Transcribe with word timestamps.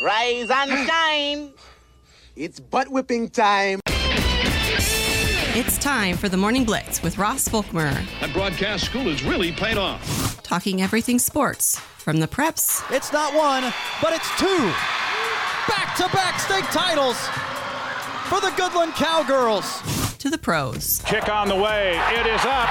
Rise 0.00 0.48
and 0.48 0.88
shine. 0.88 1.52
It's 2.34 2.58
butt 2.58 2.88
whipping 2.88 3.28
time. 3.28 3.80
It's 5.52 5.76
time 5.76 6.16
for 6.16 6.30
the 6.30 6.38
Morning 6.38 6.64
Blitz 6.64 7.02
with 7.02 7.18
Ross 7.18 7.48
Volkmer. 7.48 7.92
That 8.20 8.32
broadcast 8.32 8.86
school 8.86 9.02
has 9.02 9.22
really 9.22 9.52
paid 9.52 9.76
off. 9.76 10.42
Talking 10.42 10.80
everything 10.80 11.18
sports 11.18 11.78
from 11.78 12.18
the 12.18 12.26
preps. 12.26 12.82
It's 12.90 13.12
not 13.12 13.34
one, 13.34 13.62
but 14.00 14.14
it's 14.14 14.30
two. 14.38 14.72
Back 15.68 15.96
to 15.96 16.08
back 16.16 16.40
state 16.40 16.64
titles 16.72 17.18
for 18.30 18.40
the 18.40 18.52
Goodland 18.56 18.94
Cowgirls. 18.94 20.16
To 20.18 20.30
the 20.30 20.38
pros. 20.38 21.02
Kick 21.04 21.28
on 21.28 21.48
the 21.48 21.56
way. 21.56 21.98
It 22.12 22.26
is 22.26 22.40
up. 22.44 22.70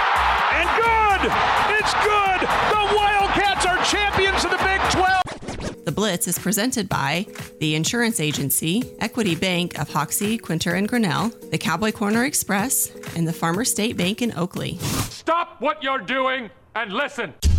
And 0.54 0.70
good! 0.82 1.32
It's 1.78 1.94
good! 2.02 2.42
The 2.42 2.96
Wildcats 2.96 3.66
are 3.66 3.78
champions 3.86 4.44
of 4.46 4.52
the 4.52 4.58
Big 4.58 4.82
12! 4.92 5.09
The 5.90 5.96
Blitz 5.96 6.28
is 6.28 6.38
presented 6.38 6.88
by 6.88 7.26
the 7.60 7.74
Insurance 7.74 8.20
Agency, 8.20 8.84
Equity 9.00 9.34
Bank 9.34 9.80
of 9.80 9.90
Hoxie, 9.90 10.38
Quinter, 10.38 10.76
and 10.76 10.88
Grinnell, 10.88 11.30
the 11.50 11.58
Cowboy 11.58 11.92
Corner 11.92 12.26
Express, 12.26 12.92
and 13.16 13.28
the 13.28 13.34
Farmer 13.34 13.66
State 13.66 13.98
Bank 13.98 14.22
in 14.22 14.32
Oakley. 14.38 14.78
Stop 15.10 15.60
what 15.60 15.82
you're 15.82 15.98
doing 15.98 16.52
and 16.76 16.94
listen. 16.94 17.34
Does 17.42 17.58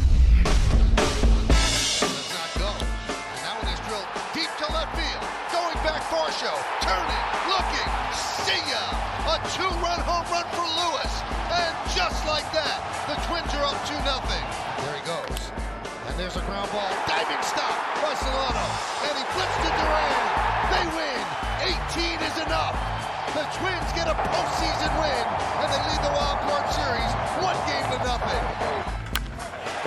not 2.30 2.54
go. 2.54 2.70
And 2.70 3.42
now 3.42 3.58
it 3.66 3.74
is 3.74 3.80
drilled 3.90 4.06
deep 4.30 4.46
to 4.62 4.66
left 4.78 4.94
field. 4.94 5.26
Going 5.50 5.74
back 5.82 6.06
for 6.06 6.30
show. 6.30 6.54
Turning. 6.86 7.24
Looking. 7.50 7.90
See 8.14 8.62
ya. 8.70 8.78
A 9.26 9.42
two-run 9.58 9.98
home 10.06 10.30
run 10.30 10.46
for 10.54 10.70
Lewis. 10.70 11.12
And 11.50 11.74
just 11.98 12.22
like 12.30 12.46
that, 12.54 12.78
the 13.10 13.18
Twins 13.26 13.50
are 13.58 13.74
up 13.74 13.74
2 13.90 13.94
nothing. 14.06 14.69
There's 16.20 16.36
a 16.36 16.44
ground 16.44 16.68
ball. 16.68 16.92
Diving 17.08 17.40
stop. 17.40 17.72
Barcelona. 17.96 18.60
And 19.08 19.16
he 19.16 19.24
flips 19.32 19.56
to 19.64 19.70
Duran. 19.72 20.20
They 20.68 20.84
win. 20.92 21.20
18 21.96 22.20
is 22.20 22.36
enough. 22.44 22.76
The 23.32 23.48
Twins 23.56 23.88
get 23.96 24.04
a 24.04 24.12
postseason 24.28 24.92
win. 25.00 25.24
And 25.64 25.68
they 25.72 25.80
lead 25.80 26.02
the 26.04 26.12
wild 26.12 26.44
card 26.44 26.68
series 26.76 27.08
one 27.40 27.56
game 27.64 27.88
to 27.88 27.98
nothing. 28.04 28.44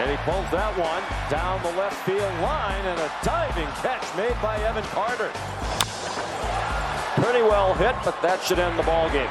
And 0.02 0.10
he 0.10 0.18
pulls 0.26 0.50
that 0.50 0.74
one 0.74 1.06
down 1.30 1.62
the 1.62 1.78
left 1.78 2.02
field 2.02 2.34
line 2.42 2.82
and 2.82 2.98
a 2.98 3.12
diving 3.22 3.70
catch 3.86 4.02
made 4.18 4.34
by 4.42 4.58
Evan 4.66 4.84
Carter. 4.90 5.30
Pretty 7.22 7.46
well 7.46 7.76
hit, 7.76 7.94
but 8.04 8.20
that 8.24 8.42
should 8.42 8.58
end 8.58 8.80
the 8.80 8.84
ball 8.90 9.08
game. 9.14 9.30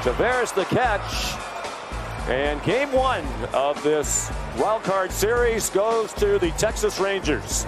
Taveras 0.00 0.54
the 0.54 0.64
catch. 0.64 1.43
And 2.28 2.62
game 2.62 2.90
one 2.90 3.22
of 3.52 3.82
this 3.82 4.30
wild 4.56 4.82
card 4.82 5.12
series 5.12 5.68
goes 5.68 6.10
to 6.14 6.38
the 6.38 6.52
Texas 6.52 6.98
Rangers. 6.98 7.66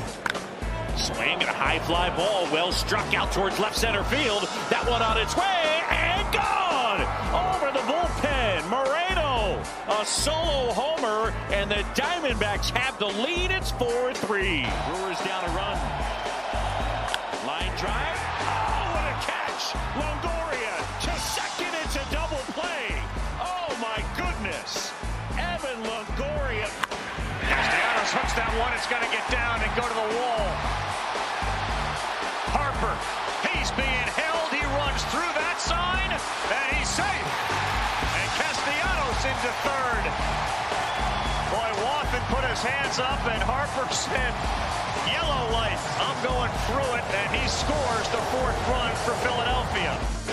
Swing 0.97 1.41
and 1.41 1.43
a 1.43 1.53
high 1.53 1.79
fly 1.81 2.09
ball, 2.17 2.45
well 2.51 2.73
struck 2.73 3.13
out 3.13 3.31
towards 3.33 3.59
left 3.59 3.77
center 3.77 4.03
field. 4.05 4.49
That 4.71 4.89
one 4.89 5.03
on 5.03 5.19
its 5.19 5.37
way 5.37 5.83
and 5.91 6.25
gone 6.33 7.05
over 7.37 7.71
the 7.71 7.85
bullpen. 7.85 8.65
Moreno, 8.71 9.61
a 10.01 10.07
solo 10.07 10.73
homer, 10.73 11.35
and 11.53 11.71
the 11.71 11.85
Diamondbacks 11.93 12.71
have 12.71 12.99
the 12.99 13.09
lead. 13.09 13.51
It's 13.51 13.73
4-3. 13.73 14.17
Brewers 14.17 15.19
down 15.21 15.45
a 15.45 15.53
run. 15.53 15.77
Line 17.45 17.77
drive. 17.77 18.17
Oh, 18.41 18.89
what 18.97 19.05
a 19.05 19.17
catch! 19.21 19.77
Longoria 20.01 20.36
one. 28.59 28.73
It's 28.73 28.89
going 28.89 29.05
to 29.05 29.13
get 29.13 29.25
down 29.29 29.61
and 29.61 29.71
go 29.77 29.85
to 29.85 29.97
the 29.97 30.09
wall. 30.17 30.49
Harper, 32.57 32.95
he's 33.53 33.69
being 33.77 34.09
held. 34.17 34.49
He 34.49 34.65
runs 34.81 35.03
through 35.13 35.33
that 35.37 35.61
sign, 35.61 36.09
and 36.09 36.67
he's 36.73 36.89
safe. 36.89 37.29
And 38.17 38.29
Castellanos 38.41 39.23
into 39.29 39.53
third. 39.61 40.05
Boy, 41.53 41.71
Wathan 41.85 42.25
put 42.33 42.45
his 42.49 42.63
hands 42.65 42.97
up, 42.97 43.21
and 43.29 43.43
Harper 43.45 43.89
said, 43.93 44.33
yellow 45.05 45.53
light. 45.53 45.79
I'm 46.01 46.19
going 46.25 46.53
through 46.69 46.91
it, 46.97 47.05
and 47.13 47.29
he 47.37 47.45
scores 47.49 48.07
the 48.09 48.23
fourth 48.33 48.57
run 48.73 48.93
for 49.05 49.13
Philadelphia. 49.21 50.26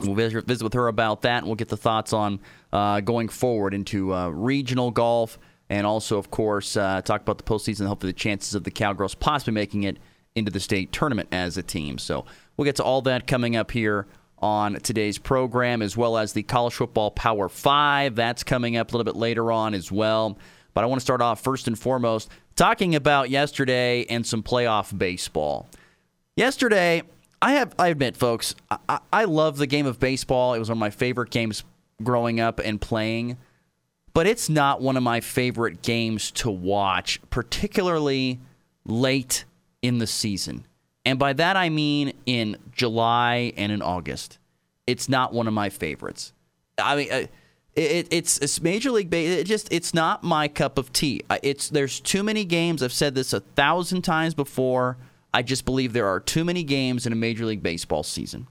We'll 0.00 0.14
visit, 0.14 0.46
visit 0.46 0.62
with 0.62 0.74
her 0.74 0.88
about 0.88 1.22
that, 1.22 1.38
and 1.38 1.46
we'll 1.46 1.54
get 1.54 1.68
the 1.68 1.76
thoughts 1.76 2.12
on 2.12 2.40
uh, 2.72 3.00
going 3.00 3.28
forward 3.28 3.72
into 3.72 4.12
uh, 4.12 4.28
regional 4.28 4.90
golf, 4.90 5.38
and 5.70 5.86
also, 5.86 6.18
of 6.18 6.30
course, 6.30 6.76
uh, 6.76 7.00
talk 7.02 7.22
about 7.22 7.38
the 7.38 7.44
postseason. 7.44 7.86
Hopefully, 7.86 8.12
the 8.12 8.18
chances 8.18 8.54
of 8.54 8.64
the 8.64 8.70
Cowgirls 8.70 9.14
possibly 9.14 9.54
making 9.54 9.84
it 9.84 9.98
into 10.36 10.52
the 10.52 10.60
state 10.60 10.92
tournament 10.92 11.28
as 11.32 11.56
a 11.56 11.62
team. 11.62 11.98
So 11.98 12.24
we'll 12.56 12.66
get 12.66 12.76
to 12.76 12.84
all 12.84 13.02
that 13.02 13.26
coming 13.26 13.56
up 13.56 13.72
here 13.72 14.06
on 14.38 14.74
today's 14.74 15.18
program, 15.18 15.82
as 15.82 15.96
well 15.96 16.16
as 16.18 16.34
the 16.34 16.42
college 16.42 16.74
football 16.74 17.10
Power 17.10 17.48
Five. 17.48 18.14
That's 18.14 18.44
coming 18.44 18.76
up 18.76 18.90
a 18.90 18.96
little 18.96 19.10
bit 19.10 19.18
later 19.18 19.50
on 19.50 19.74
as 19.74 19.90
well. 19.90 20.38
But 20.74 20.84
I 20.84 20.86
want 20.86 21.00
to 21.00 21.04
start 21.04 21.22
off 21.22 21.40
first 21.40 21.66
and 21.66 21.78
foremost 21.78 22.28
talking 22.54 22.94
about 22.94 23.30
yesterday 23.30 24.04
and 24.10 24.26
some 24.26 24.42
playoff 24.42 24.96
baseball. 24.96 25.68
Yesterday, 26.36 27.02
I 27.40 27.52
have 27.52 27.74
I 27.78 27.88
admit, 27.88 28.16
folks, 28.16 28.54
I, 28.70 29.00
I 29.12 29.24
love 29.24 29.56
the 29.56 29.66
game 29.66 29.86
of 29.86 29.98
baseball. 29.98 30.54
It 30.54 30.58
was 30.58 30.68
one 30.68 30.76
of 30.76 30.80
my 30.80 30.90
favorite 30.90 31.30
games 31.30 31.64
growing 32.02 32.40
up 32.40 32.60
and 32.60 32.78
playing, 32.78 33.38
but 34.12 34.26
it's 34.26 34.50
not 34.50 34.82
one 34.82 34.98
of 34.98 35.02
my 35.02 35.20
favorite 35.20 35.80
games 35.80 36.30
to 36.32 36.50
watch, 36.50 37.20
particularly 37.30 38.40
late 38.84 39.44
in 39.82 39.98
the 39.98 40.06
season. 40.06 40.66
And 41.04 41.18
by 41.18 41.32
that 41.34 41.56
I 41.56 41.68
mean 41.68 42.12
in 42.26 42.56
July 42.72 43.52
and 43.56 43.70
in 43.70 43.82
August. 43.82 44.38
It's 44.86 45.08
not 45.08 45.32
one 45.32 45.46
of 45.46 45.54
my 45.54 45.68
favorites. 45.68 46.32
I 46.78 46.96
mean, 46.96 47.12
uh, 47.12 47.26
it, 47.74 48.08
it's 48.10 48.38
it's 48.38 48.60
Major 48.60 48.90
League 48.90 49.10
Baseball. 49.10 49.40
It 49.40 49.44
just 49.44 49.72
it's 49.72 49.92
not 49.92 50.22
my 50.22 50.48
cup 50.48 50.78
of 50.78 50.92
tea. 50.92 51.22
It's 51.42 51.68
there's 51.68 52.00
too 52.00 52.22
many 52.22 52.44
games. 52.44 52.82
I've 52.82 52.92
said 52.92 53.14
this 53.14 53.32
a 53.32 53.40
thousand 53.40 54.02
times 54.02 54.34
before. 54.34 54.96
I 55.34 55.42
just 55.42 55.64
believe 55.64 55.92
there 55.92 56.06
are 56.06 56.20
too 56.20 56.44
many 56.44 56.64
games 56.64 57.06
in 57.06 57.12
a 57.12 57.16
Major 57.16 57.44
League 57.44 57.62
Baseball 57.62 58.02
season. 58.02 58.46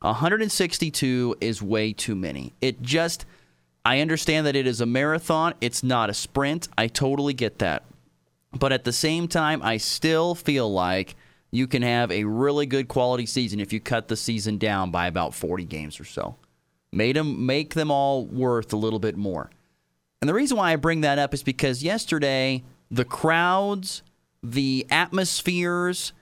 162 0.00 1.36
is 1.40 1.62
way 1.62 1.92
too 1.92 2.14
many. 2.14 2.52
It 2.60 2.82
just 2.82 3.24
I 3.84 4.00
understand 4.00 4.46
that 4.46 4.56
it 4.56 4.66
is 4.66 4.80
a 4.80 4.86
marathon. 4.86 5.54
It's 5.60 5.82
not 5.82 6.10
a 6.10 6.14
sprint. 6.14 6.68
I 6.78 6.86
totally 6.86 7.34
get 7.34 7.58
that. 7.58 7.84
But 8.58 8.72
at 8.72 8.84
the 8.84 8.92
same 8.92 9.28
time, 9.28 9.62
I 9.62 9.78
still 9.78 10.34
feel 10.34 10.72
like 10.72 11.16
you 11.50 11.66
can 11.66 11.82
have 11.82 12.10
a 12.10 12.24
really 12.24 12.66
good 12.66 12.88
quality 12.88 13.26
season 13.26 13.60
if 13.60 13.72
you 13.72 13.80
cut 13.80 14.08
the 14.08 14.16
season 14.16 14.58
down 14.58 14.90
by 14.90 15.06
about 15.06 15.34
40 15.34 15.64
games 15.64 16.00
or 16.00 16.04
so. 16.04 16.36
Made 16.92 17.16
them 17.16 17.46
make 17.46 17.74
them 17.74 17.90
all 17.90 18.26
worth 18.26 18.72
a 18.72 18.76
little 18.76 18.98
bit 18.98 19.16
more. 19.16 19.50
And 20.20 20.28
the 20.28 20.34
reason 20.34 20.56
why 20.56 20.72
I 20.72 20.76
bring 20.76 21.00
that 21.02 21.18
up 21.18 21.34
is 21.34 21.42
because 21.42 21.82
yesterday, 21.82 22.62
the 22.90 23.04
crowds, 23.04 24.02
the 24.42 24.86
atmospheres, 24.90 26.12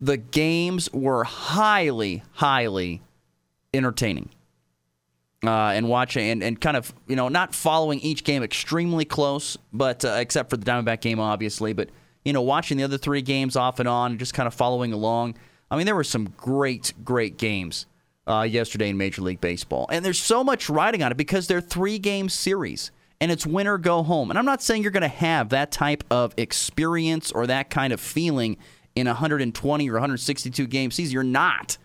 the 0.00 0.16
games 0.16 0.92
were 0.92 1.24
highly, 1.24 2.22
highly 2.32 3.02
entertaining. 3.72 4.30
Uh, 5.44 5.70
and 5.74 5.86
watching 5.86 6.30
and, 6.30 6.42
and 6.42 6.60
kind 6.60 6.78
of, 6.78 6.94
you 7.06 7.14
know, 7.14 7.28
not 7.28 7.54
following 7.54 8.00
each 8.00 8.24
game 8.24 8.42
extremely 8.42 9.04
close, 9.04 9.58
but 9.70 10.02
uh, 10.02 10.16
except 10.18 10.48
for 10.48 10.56
the 10.56 10.64
Diamondback 10.64 11.02
game, 11.02 11.20
obviously, 11.20 11.74
but, 11.74 11.90
you 12.24 12.32
know, 12.32 12.40
watching 12.40 12.78
the 12.78 12.84
other 12.84 12.96
three 12.96 13.20
games 13.20 13.54
off 13.54 13.78
and 13.78 13.86
on, 13.86 14.16
just 14.16 14.32
kind 14.32 14.46
of 14.46 14.54
following 14.54 14.94
along. 14.94 15.36
I 15.70 15.76
mean, 15.76 15.84
there 15.84 15.94
were 15.94 16.04
some 16.04 16.32
great, 16.38 16.94
great 17.04 17.36
games 17.36 17.86
uh, 18.26 18.42
yesterday 18.42 18.88
in 18.88 18.96
Major 18.96 19.22
League 19.22 19.40
Baseball. 19.40 19.86
And 19.90 20.04
there's 20.04 20.18
so 20.18 20.42
much 20.42 20.68
riding 20.68 21.02
on 21.02 21.12
it 21.12 21.16
because 21.16 21.46
they're 21.46 21.60
three 21.60 21.98
game 21.98 22.28
series 22.28 22.90
and 23.20 23.30
it's 23.30 23.46
win 23.46 23.66
or 23.66 23.78
go 23.78 24.02
home. 24.02 24.30
And 24.30 24.38
I'm 24.38 24.44
not 24.44 24.62
saying 24.62 24.82
you're 24.82 24.92
going 24.92 25.02
to 25.02 25.08
have 25.08 25.50
that 25.50 25.70
type 25.70 26.04
of 26.10 26.34
experience 26.36 27.32
or 27.32 27.46
that 27.46 27.70
kind 27.70 27.92
of 27.92 28.00
feeling 28.00 28.56
in 28.94 29.06
120 29.06 29.90
or 29.90 29.92
162 29.92 30.66
game 30.66 30.90
season. 30.90 31.12
You're 31.12 31.22
not. 31.22 31.78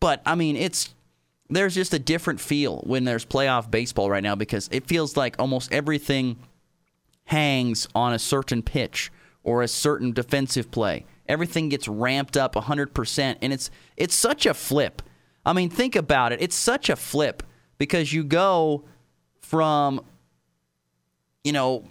But 0.00 0.22
I 0.26 0.34
mean, 0.34 0.56
it's 0.56 0.94
there's 1.48 1.74
just 1.74 1.94
a 1.94 1.98
different 1.98 2.40
feel 2.40 2.78
when 2.86 3.04
there's 3.04 3.24
playoff 3.24 3.70
baseball 3.70 4.10
right 4.10 4.22
now 4.22 4.34
because 4.34 4.68
it 4.72 4.86
feels 4.86 5.16
like 5.16 5.36
almost 5.38 5.72
everything 5.72 6.36
hangs 7.24 7.88
on 7.94 8.12
a 8.12 8.18
certain 8.18 8.62
pitch 8.62 9.10
or 9.42 9.62
a 9.62 9.68
certain 9.68 10.12
defensive 10.12 10.70
play. 10.70 11.04
Everything 11.28 11.68
gets 11.68 11.88
ramped 11.88 12.36
up 12.36 12.54
100% 12.54 13.36
and 13.40 13.52
it's 13.52 13.70
it's 13.96 14.14
such 14.14 14.46
a 14.46 14.54
flip. 14.54 15.02
I 15.44 15.52
mean, 15.52 15.70
think 15.70 15.94
about 15.96 16.32
it. 16.32 16.40
It's 16.42 16.56
such 16.56 16.88
a 16.88 16.96
flip 16.96 17.42
because 17.78 18.12
you 18.12 18.24
go 18.24 18.84
from 19.40 20.04
you 21.46 21.52
know, 21.52 21.84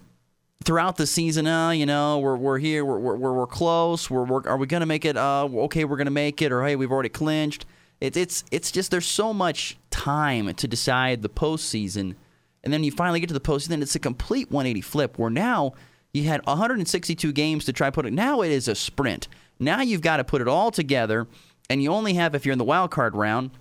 throughout 0.66 0.98
the 0.98 1.08
season, 1.08 1.48
uh, 1.48 1.70
you 1.70 1.86
know, 1.86 2.20
we're, 2.20 2.36
we're 2.36 2.58
here, 2.58 2.84
we're, 2.84 3.00
we're, 3.00 3.32
we're 3.32 3.48
close, 3.48 4.10
we're, 4.10 4.26
we're 4.26 4.46
are 4.50 4.58
we 4.58 4.68
going 4.68 4.82
to 4.82 4.86
make 4.86 5.06
it? 5.06 5.16
Uh, 5.16 5.46
okay, 5.46 5.86
we're 5.86 5.96
going 5.96 6.08
to 6.08 6.12
make 6.12 6.42
it, 6.42 6.52
or 6.52 6.66
hey, 6.66 6.76
we've 6.76 6.92
already 6.92 7.08
clinched. 7.08 7.66
It's 8.06 8.18
it's 8.18 8.44
it's 8.52 8.72
just 8.72 8.92
there's 8.92 9.06
so 9.06 9.34
much 9.34 9.78
time 9.90 10.54
to 10.54 10.68
decide 10.68 11.22
the 11.22 11.30
postseason, 11.30 12.16
and 12.64 12.74
then 12.74 12.84
you 12.84 12.92
finally 12.92 13.20
get 13.20 13.28
to 13.28 13.34
the 13.34 13.40
postseason. 13.40 13.82
It's 13.82 13.96
a 13.96 14.00
complete 14.00 14.52
180 14.52 14.82
flip 14.82 15.18
where 15.18 15.30
now 15.30 15.74
you 16.14 16.24
had 16.24 16.46
162 16.46 17.32
games 17.34 17.66
to 17.66 17.74
try 17.74 17.90
put 17.90 18.06
it. 18.06 18.14
Now 18.14 18.42
it 18.42 18.52
is 18.52 18.68
a 18.68 18.76
sprint. 18.76 19.28
Now 19.60 19.82
you've 19.82 20.02
got 20.02 20.18
to 20.18 20.24
put 20.24 20.42
it 20.42 20.48
all 20.48 20.72
together, 20.72 21.28
and 21.70 21.82
you 21.82 21.92
only 21.92 22.14
have 22.14 22.36
if 22.36 22.46
you're 22.46 22.54
in 22.54 22.60
the 22.60 22.64
wild 22.66 22.92
card 22.92 23.16
round 23.16 23.52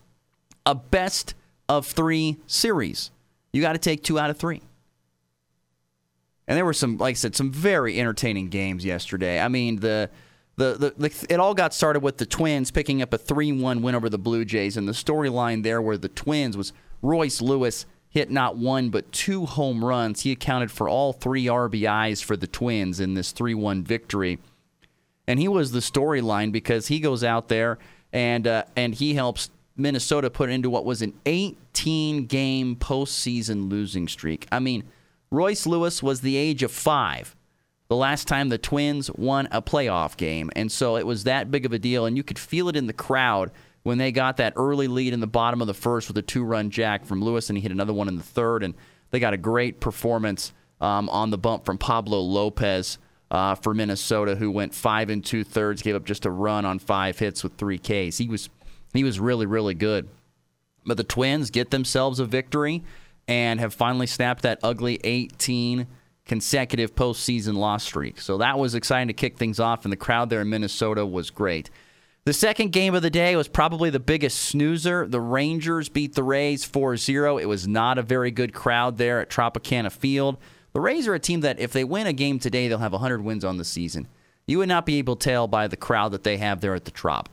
a 0.67 0.75
best 0.75 1.35
of 1.69 1.87
three 1.87 2.39
series. 2.47 3.11
You 3.53 3.63
got 3.63 3.73
to 3.73 3.79
take 3.79 4.03
two 4.03 4.19
out 4.19 4.31
of 4.31 4.37
three. 4.37 4.63
And 6.47 6.57
there 6.57 6.65
were 6.65 6.75
some, 6.75 6.99
like 6.99 7.13
I 7.13 7.15
said, 7.15 7.35
some 7.35 7.51
very 7.51 7.99
entertaining 7.99 8.49
games 8.49 8.85
yesterday. 8.85 9.41
I 9.41 9.49
mean, 9.49 9.77
the 9.77 10.11
the, 10.57 10.75
the, 10.75 11.09
the, 11.09 11.27
it 11.29 11.41
all 11.41 11.55
got 11.55 11.75
started 11.75 12.01
with 12.01 12.19
the 12.19 12.27
Twins 12.27 12.71
picking 12.71 13.03
up 13.03 13.13
a 13.13 13.19
3-1 13.19 13.83
win 13.83 13.95
over 13.95 14.09
the 14.09 14.19
Blue 14.19 14.45
Jays, 14.45 14.77
and 14.77 14.87
the 14.87 14.93
storyline 14.93 15.63
there 15.63 15.83
where 15.83 15.99
the 15.99 16.09
Twins 16.09 16.57
was 16.57 16.73
Royce 17.03 17.41
Lewis 17.41 17.87
hit 18.09 18.31
not 18.31 18.57
one 18.57 18.91
but 18.91 19.11
two 19.11 19.45
home 19.45 19.85
runs. 19.85 20.21
He 20.21 20.31
accounted 20.31 20.71
for 20.71 20.89
all 20.89 21.13
three 21.13 21.47
RBIs 21.47 22.23
for 22.23 22.37
the 22.37 22.47
Twins 22.47 23.01
in 23.01 23.15
this 23.15 23.33
3-1 23.33 23.83
victory, 23.83 24.39
and 25.27 25.41
he 25.41 25.49
was 25.49 25.73
the 25.73 25.81
storyline 25.81 26.53
because 26.53 26.87
he 26.87 27.01
goes 27.01 27.25
out 27.25 27.49
there 27.49 27.79
and 28.13 28.47
uh, 28.47 28.65
and 28.77 28.95
he 28.95 29.15
helps 29.15 29.51
Minnesota 29.77 30.31
put 30.31 30.49
into 30.49 30.71
what 30.71 30.85
was 30.85 31.03
an 31.03 31.13
18 31.27 32.27
game 32.27 32.77
postseason 32.77 33.69
losing 33.69 34.07
streak. 34.07 34.47
I 34.53 34.61
mean 34.61 34.85
Royce 35.31 35.67
Lewis 35.67 36.01
was 36.01 36.21
the 36.21 36.37
age 36.37 36.63
of 36.63 36.71
five 36.71 37.35
the 37.95 38.01
last 38.01 38.27
time 38.27 38.49
the 38.49 38.59
Twins 38.59 39.09
won 39.13 39.47
a 39.53 39.63
playoff 39.63 40.17
game. 40.17 40.51
And 40.57 40.71
so 40.73 40.97
it 40.97 41.07
was 41.07 41.25
that 41.25 41.53
big 41.53 41.65
of 41.65 41.73
a 41.73 41.79
deal. 41.79 42.07
And 42.07 42.17
you 42.17 42.25
could 42.25 42.41
feel 42.41 42.69
it 42.69 42.75
in 42.75 42.89
the 42.89 42.93
crowd 42.93 43.53
when 43.85 43.99
they 43.99 44.11
got 44.11 44.39
that 44.39 44.55
early 44.57 44.89
lead 44.89 45.13
in 45.13 45.21
the 45.21 45.29
bottom 45.29 45.61
of 45.61 45.69
the 45.69 45.75
first 45.75 46.09
with 46.09 46.19
a 46.19 46.23
two 46.23 46.43
run 46.43 46.71
jack 46.71 47.05
from 47.05 47.23
Lewis, 47.23 47.49
and 47.49 47.57
he 47.57 47.63
hit 47.63 47.71
another 47.71 47.93
one 47.93 48.09
in 48.09 48.17
the 48.17 48.23
third. 48.25 48.65
And 48.65 48.75
they 49.13 49.21
got 49.21 49.33
a 49.33 49.37
great 49.37 49.79
performance 49.79 50.53
um, 50.81 51.09
on 51.09 51.31
the 51.31 51.39
bump 51.39 51.65
from 51.65 51.79
Pablo 51.79 52.21
Lopez. 52.21 52.99
Uh, 53.31 53.55
for 53.55 53.75
Minnesota, 53.75 54.37
who 54.37 54.51
went 54.51 54.75
five 54.75 55.09
and 55.09 55.25
two 55.25 55.43
thirds, 55.43 55.83
gave 55.83 55.97
up 55.97 56.05
just 56.05 56.27
a 56.27 56.31
run 56.31 56.65
on 56.65 56.79
five 56.79 57.19
hits 57.19 57.43
with 57.43 57.55
three 57.57 57.79
Ks. 57.79 58.19
He 58.19 58.29
was 58.29 58.49
he 58.93 59.03
was 59.03 59.19
really 59.19 59.47
really 59.47 59.75
good. 59.75 60.09
But 60.85 60.99
the 60.99 61.05
Twins 61.05 61.51
get 61.51 61.71
themselves 61.71 62.21
a 62.21 62.27
victory 62.27 62.85
and 63.27 63.59
have 63.59 63.73
finally 63.75 64.07
snapped 64.07 64.43
that 64.43 64.61
ugly 64.63 65.01
18 65.03 65.87
consecutive 66.27 66.95
postseason 66.95 67.57
loss 67.57 67.85
streak. 67.85 68.21
So 68.21 68.39
that 68.39 68.59
was 68.59 68.75
exciting 68.75 69.09
to 69.09 69.15
kick 69.15 69.37
things 69.37 69.61
off, 69.61 69.85
and 69.85 69.93
the 69.93 69.97
crowd 69.97 70.31
there 70.31 70.41
in 70.41 70.49
Minnesota 70.49 71.05
was 71.05 71.31
great. 71.31 71.71
The 72.25 72.33
second 72.33 72.73
game 72.73 72.95
of 72.95 73.03
the 73.03 73.11
day 73.11 73.37
was 73.37 73.49
probably 73.49 73.91
the 73.91 74.01
biggest 74.01 74.39
snoozer. 74.39 75.07
The 75.07 75.21
Rangers 75.21 75.91
beat 75.91 76.15
the 76.15 76.23
Rays 76.23 76.65
4 76.65 76.97
0. 76.97 77.37
It 77.37 77.45
was 77.45 77.69
not 77.69 77.99
a 77.99 78.03
very 78.03 78.31
good 78.31 78.55
crowd 78.55 78.97
there 78.97 79.21
at 79.21 79.29
Tropicana 79.29 79.93
Field. 79.93 80.39
The 80.73 80.81
Rays 80.81 81.07
are 81.07 81.15
a 81.15 81.21
team 81.21 81.43
that, 81.43 81.61
if 81.61 81.73
they 81.73 81.85
win 81.85 82.07
a 82.07 82.15
game 82.15 82.39
today, 82.39 82.67
they'll 82.67 82.79
have 82.79 82.93
100 82.93 83.23
wins 83.23 83.45
on 83.45 83.59
the 83.59 83.65
season. 83.65 84.09
You 84.47 84.59
would 84.59 84.69
not 84.69 84.87
be 84.87 84.97
able 84.99 85.17
to 85.17 85.25
tell 85.25 85.47
by 85.47 85.69
the 85.69 85.77
crowd 85.77 86.13
that 86.13 86.25
they 86.25 86.39
have 86.39 86.61
there 86.61 86.75
at 86.75 86.87
the 86.87 86.91
Trop. 86.91 87.29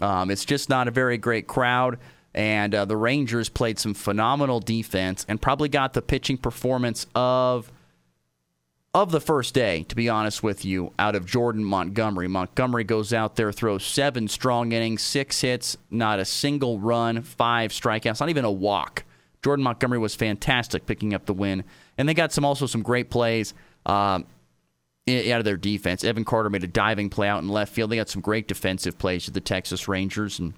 Um, 0.00 0.30
it's 0.30 0.46
just 0.46 0.70
not 0.70 0.88
a 0.88 0.90
very 0.90 1.18
great 1.18 1.46
crowd. 1.46 1.98
And 2.34 2.74
uh, 2.74 2.84
the 2.86 2.96
Rangers 2.96 3.48
played 3.48 3.78
some 3.78 3.92
phenomenal 3.92 4.60
defense 4.60 5.26
and 5.28 5.40
probably 5.40 5.68
got 5.68 5.92
the 5.92 6.02
pitching 6.02 6.38
performance 6.38 7.06
of 7.14 7.70
of 8.92 9.12
the 9.12 9.20
first 9.20 9.54
day, 9.54 9.84
to 9.84 9.94
be 9.94 10.08
honest 10.08 10.42
with 10.42 10.64
you, 10.64 10.92
out 10.98 11.14
of 11.14 11.24
Jordan 11.24 11.64
Montgomery. 11.64 12.26
Montgomery 12.26 12.82
goes 12.82 13.12
out 13.12 13.36
there, 13.36 13.52
throws 13.52 13.84
seven 13.84 14.26
strong 14.26 14.72
innings, 14.72 15.02
six 15.02 15.40
hits, 15.40 15.76
not 15.90 16.18
a 16.18 16.24
single 16.24 16.80
run, 16.80 17.22
five 17.22 17.70
strikeouts, 17.70 18.20
not 18.20 18.30
even 18.30 18.44
a 18.44 18.50
walk. 18.50 19.04
Jordan 19.42 19.62
Montgomery 19.62 19.98
was 19.98 20.14
fantastic 20.14 20.86
picking 20.86 21.14
up 21.14 21.26
the 21.26 21.32
win, 21.32 21.64
and 21.96 22.08
they 22.08 22.14
got 22.14 22.32
some 22.32 22.44
also 22.44 22.66
some 22.66 22.82
great 22.82 23.10
plays 23.10 23.54
um, 23.86 24.26
out 25.08 25.38
of 25.38 25.44
their 25.44 25.56
defense. 25.56 26.02
Evan 26.02 26.24
Carter 26.24 26.50
made 26.50 26.64
a 26.64 26.68
diving 26.68 27.10
play 27.10 27.28
out 27.28 27.42
in 27.42 27.48
left 27.48 27.72
field. 27.72 27.90
They 27.90 27.96
got 27.96 28.08
some 28.08 28.22
great 28.22 28.48
defensive 28.48 28.98
plays 28.98 29.24
to 29.26 29.30
the 29.30 29.40
Texas 29.40 29.86
Rangers, 29.86 30.40
and 30.40 30.52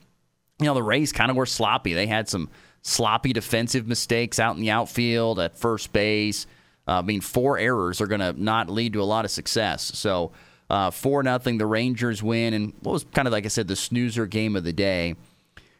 you 0.58 0.66
know, 0.66 0.74
the 0.74 0.82
Rays 0.82 1.12
kind 1.12 1.30
of 1.30 1.36
were 1.36 1.46
sloppy. 1.46 1.92
They 1.92 2.06
had 2.06 2.30
some 2.30 2.48
sloppy 2.80 3.32
defensive 3.32 3.86
mistakes 3.86 4.38
out 4.38 4.56
in 4.56 4.62
the 4.62 4.70
outfield 4.70 5.38
at 5.38 5.58
first 5.58 5.92
base. 5.92 6.46
Uh, 6.92 6.98
I 6.98 7.02
mean, 7.02 7.22
four 7.22 7.56
errors 7.56 8.02
are 8.02 8.06
going 8.06 8.20
to 8.20 8.34
not 8.40 8.68
lead 8.68 8.92
to 8.92 9.00
a 9.00 9.04
lot 9.04 9.24
of 9.24 9.30
success. 9.30 9.92
So, 9.94 10.32
uh, 10.68 10.90
four 10.90 11.22
nothing, 11.22 11.56
the 11.56 11.66
Rangers 11.66 12.22
win, 12.22 12.52
and 12.52 12.74
what 12.80 12.92
was 12.92 13.04
kind 13.14 13.26
of 13.26 13.32
like 13.32 13.46
I 13.46 13.48
said, 13.48 13.66
the 13.66 13.76
snoozer 13.76 14.26
game 14.26 14.56
of 14.56 14.64
the 14.64 14.74
day. 14.74 15.14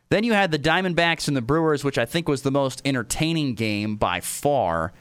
Then 0.09 0.25
you 0.25 0.33
had 0.33 0.51
the 0.51 0.59
Diamondbacks 0.59 1.29
and 1.29 1.37
the 1.37 1.43
Brewers, 1.43 1.85
which 1.85 1.99
I 1.99 2.07
think 2.07 2.29
was 2.29 2.43
the 2.43 2.51
most 2.51 2.81
entertaining 2.87 3.55
game 3.55 3.97
by 3.97 4.21
far. 4.21 4.93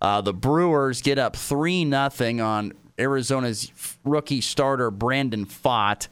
Uh, 0.00 0.20
the 0.20 0.34
Brewers 0.34 1.00
get 1.00 1.18
up 1.18 1.36
three 1.36 1.86
nothing 1.86 2.40
on 2.40 2.74
Arizona's 2.98 3.72
rookie 4.04 4.42
starter 4.42 4.90
Brandon 4.90 5.46
Pfaadt. 5.46 6.08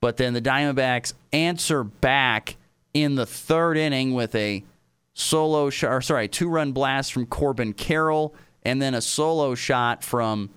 But 0.00 0.18
then 0.18 0.34
the 0.34 0.42
Diamondbacks 0.42 1.14
answer 1.32 1.82
back 1.82 2.56
in 2.92 3.14
the 3.14 3.26
third 3.26 3.78
inning 3.78 4.12
with 4.12 4.34
a 4.34 4.64
solo 5.14 5.70
shot, 5.70 5.92
or 5.92 6.00
sorry, 6.02 6.28
two 6.28 6.48
run 6.48 6.72
blast 6.72 7.12
from 7.12 7.26
Corbin 7.26 7.72
Carroll, 7.72 8.34
and 8.64 8.80
then 8.80 8.94
a 8.94 9.00
solo 9.00 9.54
shot 9.54 10.04
from 10.04 10.50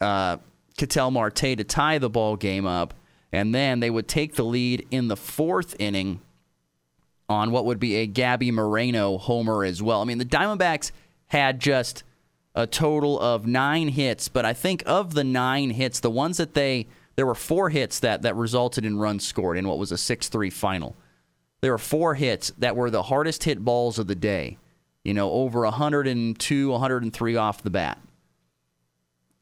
uh, 0.00 0.38
Ketel 0.76 1.10
Marte 1.10 1.36
to 1.36 1.64
tie 1.64 1.98
the 1.98 2.10
ball 2.10 2.36
game 2.36 2.66
up. 2.66 2.94
And 3.32 3.54
then 3.54 3.80
they 3.80 3.88
would 3.88 4.08
take 4.08 4.34
the 4.34 4.44
lead 4.44 4.86
in 4.90 5.08
the 5.08 5.16
fourth 5.16 5.74
inning 5.78 6.20
on 7.28 7.50
what 7.50 7.64
would 7.64 7.80
be 7.80 7.96
a 7.96 8.06
Gabby 8.06 8.50
Moreno 8.50 9.16
homer 9.16 9.64
as 9.64 9.82
well. 9.82 10.02
I 10.02 10.04
mean, 10.04 10.18
the 10.18 10.24
Diamondbacks 10.24 10.92
had 11.28 11.60
just 11.60 12.04
a 12.54 12.66
total 12.66 13.18
of 13.18 13.46
nine 13.46 13.88
hits, 13.88 14.28
but 14.28 14.44
I 14.44 14.52
think 14.52 14.82
of 14.84 15.14
the 15.14 15.24
nine 15.24 15.70
hits, 15.70 16.00
the 16.00 16.10
ones 16.10 16.36
that 16.36 16.52
they 16.52 16.86
there 17.16 17.26
were 17.26 17.34
four 17.34 17.68
hits 17.68 18.00
that, 18.00 18.22
that 18.22 18.36
resulted 18.36 18.84
in 18.84 18.98
runs 18.98 19.26
scored 19.26 19.58
in 19.58 19.68
what 19.68 19.78
was 19.78 19.92
a 19.92 19.98
6 19.98 20.28
3 20.28 20.50
final. 20.50 20.96
There 21.60 21.72
were 21.72 21.78
four 21.78 22.14
hits 22.14 22.52
that 22.58 22.74
were 22.74 22.90
the 22.90 23.04
hardest 23.04 23.44
hit 23.44 23.64
balls 23.64 23.98
of 23.98 24.06
the 24.06 24.14
day, 24.14 24.58
you 25.04 25.14
know, 25.14 25.30
over 25.30 25.62
102, 25.62 26.70
103 26.70 27.36
off 27.36 27.62
the 27.62 27.70
bat. 27.70 27.98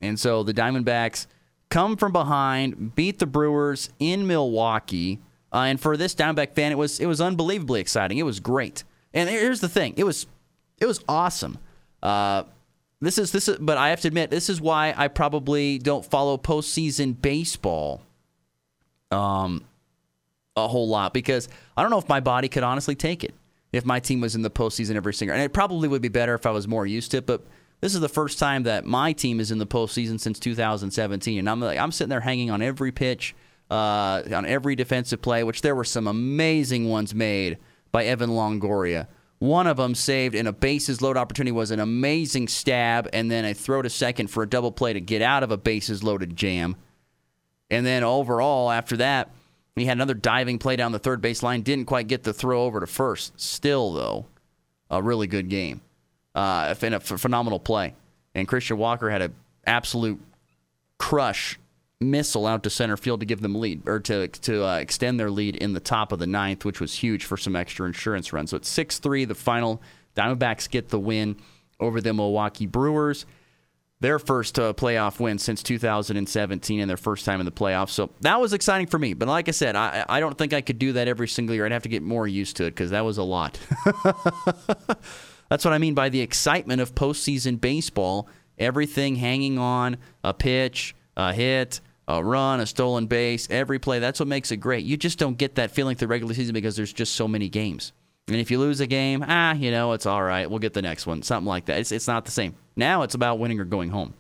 And 0.00 0.18
so 0.18 0.42
the 0.42 0.54
Diamondbacks 0.54 1.26
come 1.68 1.96
from 1.96 2.12
behind, 2.12 2.94
beat 2.94 3.18
the 3.18 3.26
Brewers 3.26 3.90
in 3.98 4.26
Milwaukee. 4.26 5.20
Uh, 5.52 5.58
and 5.58 5.80
for 5.80 5.96
this 5.96 6.14
Diamondback 6.14 6.54
fan, 6.54 6.72
it 6.72 6.78
was 6.78 7.00
it 7.00 7.06
was 7.06 7.20
unbelievably 7.20 7.80
exciting. 7.80 8.18
It 8.18 8.24
was 8.24 8.40
great. 8.40 8.84
And 9.12 9.28
here's 9.28 9.60
the 9.60 9.68
thing: 9.68 9.94
it 9.96 10.04
was 10.04 10.26
it 10.78 10.86
was 10.86 11.02
awesome. 11.08 11.58
Uh, 12.02 12.44
this 13.00 13.18
is 13.18 13.32
this 13.32 13.48
is, 13.48 13.58
but 13.58 13.76
I 13.76 13.90
have 13.90 14.00
to 14.02 14.08
admit, 14.08 14.30
this 14.30 14.48
is 14.48 14.60
why 14.60 14.94
I 14.96 15.08
probably 15.08 15.78
don't 15.78 16.04
follow 16.04 16.38
postseason 16.38 17.20
baseball, 17.20 18.02
um, 19.10 19.64
a 20.56 20.68
whole 20.68 20.88
lot 20.88 21.12
because 21.12 21.48
I 21.76 21.82
don't 21.82 21.90
know 21.90 21.98
if 21.98 22.08
my 22.08 22.20
body 22.20 22.48
could 22.48 22.62
honestly 22.62 22.94
take 22.94 23.24
it 23.24 23.34
if 23.72 23.84
my 23.84 24.00
team 24.00 24.20
was 24.20 24.34
in 24.34 24.42
the 24.42 24.50
postseason 24.50 24.96
every 24.96 25.14
single. 25.14 25.34
And 25.34 25.42
it 25.44 25.52
probably 25.52 25.88
would 25.88 26.02
be 26.02 26.08
better 26.08 26.34
if 26.34 26.46
I 26.46 26.50
was 26.50 26.66
more 26.66 26.86
used 26.86 27.12
to 27.12 27.18
it. 27.18 27.26
But 27.26 27.44
This 27.80 27.94
is 27.94 28.00
the 28.00 28.08
first 28.08 28.38
time 28.38 28.64
that 28.64 28.84
my 28.84 29.12
team 29.12 29.40
is 29.40 29.50
in 29.50 29.58
the 29.58 29.66
postseason 29.66 30.20
since 30.20 30.38
2017, 30.38 31.38
and 31.38 31.48
I'm 31.48 31.60
like, 31.60 31.78
I'm 31.78 31.92
sitting 31.92 32.10
there 32.10 32.20
hanging 32.20 32.50
on 32.50 32.60
every 32.60 32.92
pitch, 32.92 33.34
uh, 33.70 34.22
on 34.34 34.44
every 34.44 34.74
defensive 34.76 35.22
play, 35.22 35.44
which 35.44 35.62
there 35.62 35.74
were 35.74 35.84
some 35.84 36.06
amazing 36.06 36.88
ones 36.88 37.14
made 37.14 37.58
by 37.92 38.04
Evan 38.04 38.30
Longoria. 38.30 39.06
One 39.38 39.66
of 39.66 39.78
them 39.78 39.94
saved 39.94 40.34
in 40.34 40.46
a 40.46 40.52
bases 40.52 41.00
load 41.00 41.16
opportunity 41.16 41.52
was 41.52 41.70
an 41.70 41.80
amazing 41.80 42.48
stab, 42.48 43.08
and 43.14 43.30
then 43.30 43.46
a 43.46 43.54
throw 43.54 43.80
to 43.80 43.88
second 43.88 44.26
for 44.26 44.42
a 44.42 44.48
double 44.48 44.72
play 44.72 44.92
to 44.92 45.00
get 45.00 45.22
out 45.22 45.42
of 45.42 45.50
a 45.50 45.56
bases 45.56 46.02
loaded 46.02 46.36
jam. 46.36 46.76
And 47.70 47.86
then 47.86 48.04
overall, 48.04 48.70
after 48.70 48.98
that, 48.98 49.30
he 49.76 49.86
had 49.86 49.96
another 49.96 50.14
diving 50.14 50.58
play 50.58 50.76
down 50.76 50.92
the 50.92 50.98
third 50.98 51.20
base 51.20 51.42
line. 51.42 51.62
Didn't 51.62 51.86
quite 51.86 52.08
get 52.08 52.22
the 52.22 52.32
throw 52.32 52.64
over 52.64 52.80
to 52.80 52.86
first. 52.86 53.40
Still, 53.40 53.92
though, 53.92 54.26
a 54.90 55.02
really 55.02 55.26
good 55.26 55.48
game 55.48 55.80
uh, 56.34 56.74
and 56.82 56.94
a 56.94 57.00
phenomenal 57.00 57.60
play. 57.60 57.94
And 58.34 58.46
Christian 58.46 58.78
Walker 58.78 59.10
had 59.10 59.22
an 59.22 59.34
absolute 59.66 60.20
crush 60.98 61.58
missile 62.00 62.46
out 62.46 62.62
to 62.62 62.70
center 62.70 62.96
field 62.96 63.20
to 63.20 63.26
give 63.26 63.40
them 63.42 63.54
lead 63.54 63.82
or 63.86 64.00
to 64.00 64.28
to 64.28 64.64
uh, 64.64 64.76
extend 64.78 65.20
their 65.20 65.30
lead 65.30 65.56
in 65.56 65.72
the 65.72 65.80
top 65.80 66.12
of 66.12 66.18
the 66.18 66.26
ninth, 66.26 66.64
which 66.64 66.80
was 66.80 66.94
huge 66.94 67.24
for 67.24 67.36
some 67.36 67.54
extra 67.54 67.86
insurance 67.86 68.32
runs. 68.32 68.50
So 68.50 68.56
it's 68.56 68.68
six 68.68 68.98
three. 68.98 69.24
The 69.24 69.34
final 69.34 69.82
Diamondbacks 70.16 70.68
get 70.70 70.88
the 70.88 70.98
win 70.98 71.36
over 71.78 72.00
the 72.00 72.12
Milwaukee 72.12 72.66
Brewers. 72.66 73.26
Their 74.00 74.18
first 74.18 74.58
uh, 74.58 74.72
playoff 74.72 75.20
win 75.20 75.38
since 75.38 75.62
2017 75.62 76.80
and 76.80 76.88
their 76.88 76.96
first 76.96 77.26
time 77.26 77.38
in 77.38 77.44
the 77.44 77.52
playoffs. 77.52 77.90
So 77.90 78.10
that 78.22 78.40
was 78.40 78.54
exciting 78.54 78.86
for 78.86 78.98
me. 78.98 79.12
But 79.12 79.28
like 79.28 79.48
I 79.48 79.52
said, 79.52 79.76
I, 79.76 80.06
I 80.08 80.20
don't 80.20 80.38
think 80.38 80.54
I 80.54 80.62
could 80.62 80.78
do 80.78 80.94
that 80.94 81.06
every 81.06 81.28
single 81.28 81.54
year. 81.54 81.66
I'd 81.66 81.72
have 81.72 81.82
to 81.82 81.90
get 81.90 82.02
more 82.02 82.26
used 82.26 82.56
to 82.56 82.64
it 82.64 82.70
because 82.70 82.90
that 82.90 83.04
was 83.04 83.18
a 83.18 83.22
lot. 83.22 83.60
That's 85.50 85.64
what 85.64 85.74
I 85.74 85.78
mean 85.78 85.94
by 85.94 86.08
the 86.08 86.20
excitement 86.20 86.80
of 86.80 86.94
postseason 86.94 87.60
baseball. 87.60 88.28
Everything 88.58 89.16
hanging 89.16 89.58
on 89.58 89.98
a 90.24 90.32
pitch, 90.32 90.94
a 91.16 91.34
hit, 91.34 91.80
a 92.08 92.24
run, 92.24 92.60
a 92.60 92.66
stolen 92.66 93.06
base, 93.06 93.48
every 93.50 93.78
play. 93.78 93.98
That's 93.98 94.18
what 94.18 94.28
makes 94.28 94.50
it 94.50 94.58
great. 94.58 94.84
You 94.84 94.96
just 94.96 95.18
don't 95.18 95.36
get 95.36 95.56
that 95.56 95.72
feeling 95.72 95.96
through 95.96 96.08
regular 96.08 96.34
season 96.34 96.54
because 96.54 96.76
there's 96.76 96.92
just 96.92 97.14
so 97.14 97.28
many 97.28 97.48
games. 97.48 97.92
And 98.28 98.36
if 98.36 98.50
you 98.50 98.58
lose 98.58 98.80
a 98.80 98.86
game, 98.86 99.24
ah, 99.26 99.54
you 99.54 99.70
know, 99.70 99.92
it's 99.92 100.06
all 100.06 100.22
right. 100.22 100.48
We'll 100.48 100.60
get 100.60 100.72
the 100.72 100.82
next 100.82 101.06
one. 101.06 101.22
Something 101.22 101.48
like 101.48 101.66
that. 101.66 101.80
It's, 101.80 101.90
it's 101.90 102.06
not 102.06 102.24
the 102.24 102.30
same. 102.30 102.54
Now 102.80 103.02
it's 103.02 103.14
about 103.14 103.38
winning 103.38 103.60
or 103.60 103.64
going 103.64 103.90
home. 103.90 104.14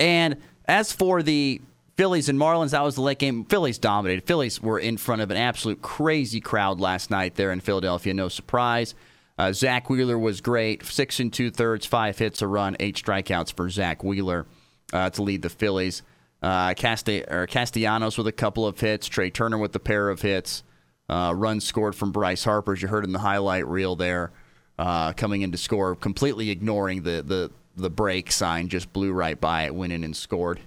And 0.00 0.38
as 0.66 0.92
for 0.92 1.22
the 1.22 1.60
Phillies 1.96 2.28
and 2.28 2.38
Marlins, 2.38 2.70
that 2.70 2.82
was 2.82 2.96
the 2.96 3.02
late 3.02 3.18
game. 3.18 3.44
Phillies 3.44 3.78
dominated. 3.78 4.26
Phillies 4.26 4.60
were 4.60 4.78
in 4.78 4.96
front 4.96 5.22
of 5.22 5.30
an 5.30 5.36
absolute 5.36 5.80
crazy 5.80 6.40
crowd 6.40 6.80
last 6.80 7.10
night 7.10 7.36
there 7.36 7.52
in 7.52 7.60
Philadelphia. 7.60 8.12
No 8.12 8.28
surprise. 8.28 8.94
Uh, 9.38 9.52
Zack 9.52 9.88
Wheeler 9.88 10.18
was 10.18 10.40
great. 10.40 10.84
Six 10.84 11.20
and 11.20 11.32
two 11.32 11.50
thirds, 11.50 11.86
five 11.86 12.18
hits, 12.18 12.42
a 12.42 12.48
run, 12.48 12.76
eight 12.80 12.96
strikeouts 12.96 13.52
for 13.54 13.70
Zack 13.70 14.02
Wheeler 14.02 14.46
uh, 14.92 15.10
to 15.10 15.22
lead 15.22 15.42
the 15.42 15.48
Phillies. 15.48 16.02
Uh, 16.42 16.74
Castellanos 16.74 18.18
with 18.18 18.26
a 18.26 18.32
couple 18.32 18.66
of 18.66 18.80
hits. 18.80 19.06
Trea 19.06 19.30
Turner 19.30 19.58
with 19.58 19.74
a 19.76 19.80
pair 19.80 20.08
of 20.08 20.22
hits. 20.22 20.62
Uh, 21.08 21.32
runs 21.34 21.64
scored 21.64 21.94
from 21.94 22.12
Bryce 22.12 22.44
Harper, 22.44 22.72
as 22.72 22.82
you 22.82 22.88
heard 22.88 23.04
in 23.04 23.12
the 23.12 23.20
highlight 23.20 23.66
reel 23.66 23.94
there, 23.94 24.32
uh, 24.78 25.12
coming 25.12 25.42
in 25.42 25.52
to 25.52 25.58
score, 25.58 25.94
completely 25.96 26.50
ignoring 26.50 27.02
the, 27.02 27.22
the, 27.22 27.50
the 27.76 27.90
break 27.90 28.30
sign, 28.30 28.68
just 28.68 28.92
blew 28.92 29.12
right 29.12 29.40
by 29.40 29.64
it, 29.64 29.74
went 29.74 29.92
in 29.92 30.04
and 30.04 30.16
scored. 30.16 30.60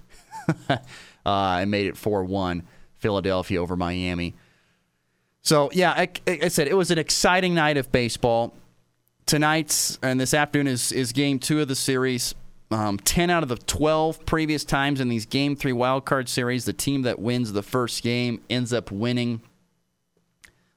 uh, 0.68 0.78
and 1.24 1.70
made 1.70 1.86
it 1.86 1.96
4 1.96 2.24
1 2.24 2.62
Philadelphia 2.96 3.60
over 3.60 3.76
Miami. 3.76 4.34
So, 5.42 5.70
yeah, 5.72 5.92
I, 5.92 6.08
I, 6.26 6.48
said 6.48 6.68
it 6.68 6.74
was 6.74 6.90
an 6.90 6.98
exciting 6.98 7.54
night 7.54 7.76
of 7.76 7.90
baseball. 7.90 8.54
Tonight's 9.26 9.98
and 10.02 10.20
this 10.20 10.34
afternoon 10.34 10.66
is, 10.66 10.92
is 10.92 11.12
game 11.12 11.38
two 11.38 11.60
of 11.60 11.68
the 11.68 11.74
series. 11.74 12.34
Um, 12.70 12.98
10 12.98 13.30
out 13.30 13.42
of 13.42 13.48
the 13.48 13.56
12 13.56 14.24
previous 14.26 14.64
times 14.64 15.00
in 15.00 15.08
these 15.08 15.26
game 15.26 15.56
three 15.56 15.72
wildcard 15.72 16.28
series, 16.28 16.66
the 16.66 16.72
team 16.72 17.02
that 17.02 17.18
wins 17.18 17.52
the 17.52 17.62
first 17.62 18.02
game 18.02 18.42
ends 18.48 18.72
up 18.72 18.92
winning 18.92 19.40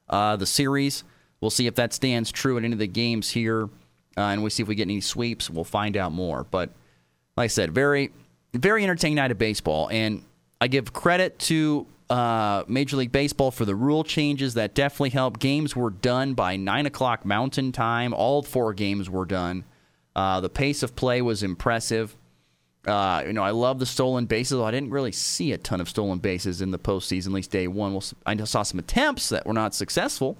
uh, 0.09 0.35
the 0.35 0.45
series. 0.45 1.03
We'll 1.43 1.49
see 1.49 1.67
if 1.67 1.75
that 1.75 1.91
stands 1.91 2.31
true 2.31 2.57
at 2.57 2.63
any 2.63 2.71
of 2.71 2.79
the 2.79 2.87
games 2.87 3.29
here, 3.29 3.65
uh, 4.15 4.21
and 4.21 4.41
we'll 4.41 4.49
see 4.49 4.63
if 4.63 4.69
we 4.69 4.75
get 4.75 4.83
any 4.83 5.01
sweeps. 5.01 5.49
We'll 5.49 5.65
find 5.65 5.97
out 5.97 6.13
more. 6.13 6.45
But 6.49 6.69
like 7.35 7.43
I 7.43 7.47
said, 7.47 7.73
very, 7.73 8.11
very 8.53 8.81
entertaining 8.81 9.15
night 9.15 9.29
of 9.29 9.37
baseball, 9.37 9.89
and 9.91 10.23
I 10.61 10.67
give 10.67 10.93
credit 10.93 11.37
to 11.39 11.85
uh, 12.09 12.63
Major 12.67 12.95
League 12.95 13.11
Baseball 13.11 13.51
for 13.51 13.65
the 13.65 13.75
rule 13.75 14.05
changes 14.05 14.53
that 14.53 14.73
definitely 14.73 15.09
helped. 15.09 15.41
Games 15.41 15.75
were 15.75 15.89
done 15.89 16.33
by 16.33 16.55
nine 16.55 16.85
o'clock 16.85 17.25
Mountain 17.25 17.73
Time. 17.73 18.13
All 18.13 18.41
four 18.41 18.73
games 18.73 19.09
were 19.09 19.25
done. 19.25 19.65
Uh, 20.15 20.39
the 20.39 20.49
pace 20.49 20.81
of 20.81 20.95
play 20.95 21.21
was 21.21 21.43
impressive. 21.43 22.15
Uh, 22.87 23.23
you 23.27 23.33
know, 23.33 23.43
I 23.43 23.51
love 23.51 23.79
the 23.79 23.85
stolen 23.85 24.27
bases. 24.27 24.61
I 24.61 24.71
didn't 24.71 24.91
really 24.91 25.11
see 25.11 25.51
a 25.51 25.57
ton 25.57 25.81
of 25.81 25.89
stolen 25.89 26.19
bases 26.19 26.61
in 26.61 26.71
the 26.71 26.79
postseason, 26.79 27.27
at 27.27 27.33
least 27.33 27.51
day 27.51 27.67
one. 27.67 27.91
Well, 27.91 28.03
I 28.25 28.35
saw 28.45 28.63
some 28.63 28.79
attempts 28.79 29.27
that 29.27 29.45
were 29.45 29.53
not 29.53 29.75
successful, 29.75 30.37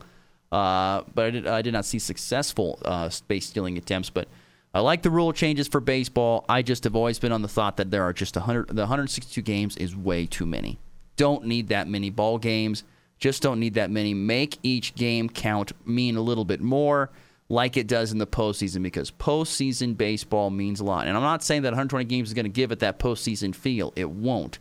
uh, 0.53 1.01
but 1.15 1.25
I 1.25 1.29
did, 1.31 1.47
I 1.47 1.61
did, 1.63 1.73
not 1.73 1.83
see 1.83 1.97
successful 1.97 2.77
uh, 2.85 3.09
base 3.27 3.47
stealing 3.47 3.75
attempts. 3.75 4.11
But 4.11 4.27
I 4.71 4.81
like 4.81 5.01
the 5.01 5.09
rule 5.09 5.33
changes 5.33 5.67
for 5.67 5.79
baseball. 5.79 6.45
I 6.47 6.61
just 6.61 6.83
have 6.83 6.95
always 6.95 7.17
been 7.17 7.31
on 7.31 7.41
the 7.41 7.47
thought 7.47 7.77
that 7.77 7.89
there 7.89 8.03
are 8.03 8.13
just 8.13 8.35
100, 8.35 8.67
the 8.67 8.83
162 8.83 9.41
games 9.41 9.75
is 9.77 9.95
way 9.95 10.27
too 10.27 10.45
many. 10.45 10.77
Don't 11.15 11.45
need 11.45 11.69
that 11.69 11.87
many 11.87 12.11
ball 12.11 12.37
games. 12.37 12.83
Just 13.17 13.41
don't 13.41 13.59
need 13.59 13.73
that 13.73 13.89
many. 13.89 14.13
Make 14.13 14.59
each 14.61 14.93
game 14.93 15.27
count, 15.27 15.71
mean 15.87 16.17
a 16.17 16.21
little 16.21 16.45
bit 16.45 16.61
more 16.61 17.09
like 17.49 17.75
it 17.75 17.87
does 17.87 18.11
in 18.11 18.19
the 18.19 18.27
postseason 18.27 18.83
because 18.83 19.09
postseason 19.09 19.97
baseball 19.97 20.51
means 20.51 20.79
a 20.79 20.83
lot. 20.83 21.07
And 21.07 21.17
I'm 21.17 21.23
not 21.23 21.41
saying 21.41 21.63
that 21.63 21.69
120 21.69 22.05
games 22.05 22.29
is 22.29 22.35
going 22.35 22.45
to 22.45 22.49
give 22.49 22.71
it 22.71 22.79
that 22.79 22.99
postseason 22.99 23.55
feel. 23.55 23.91
It 23.95 24.09
won't, 24.11 24.59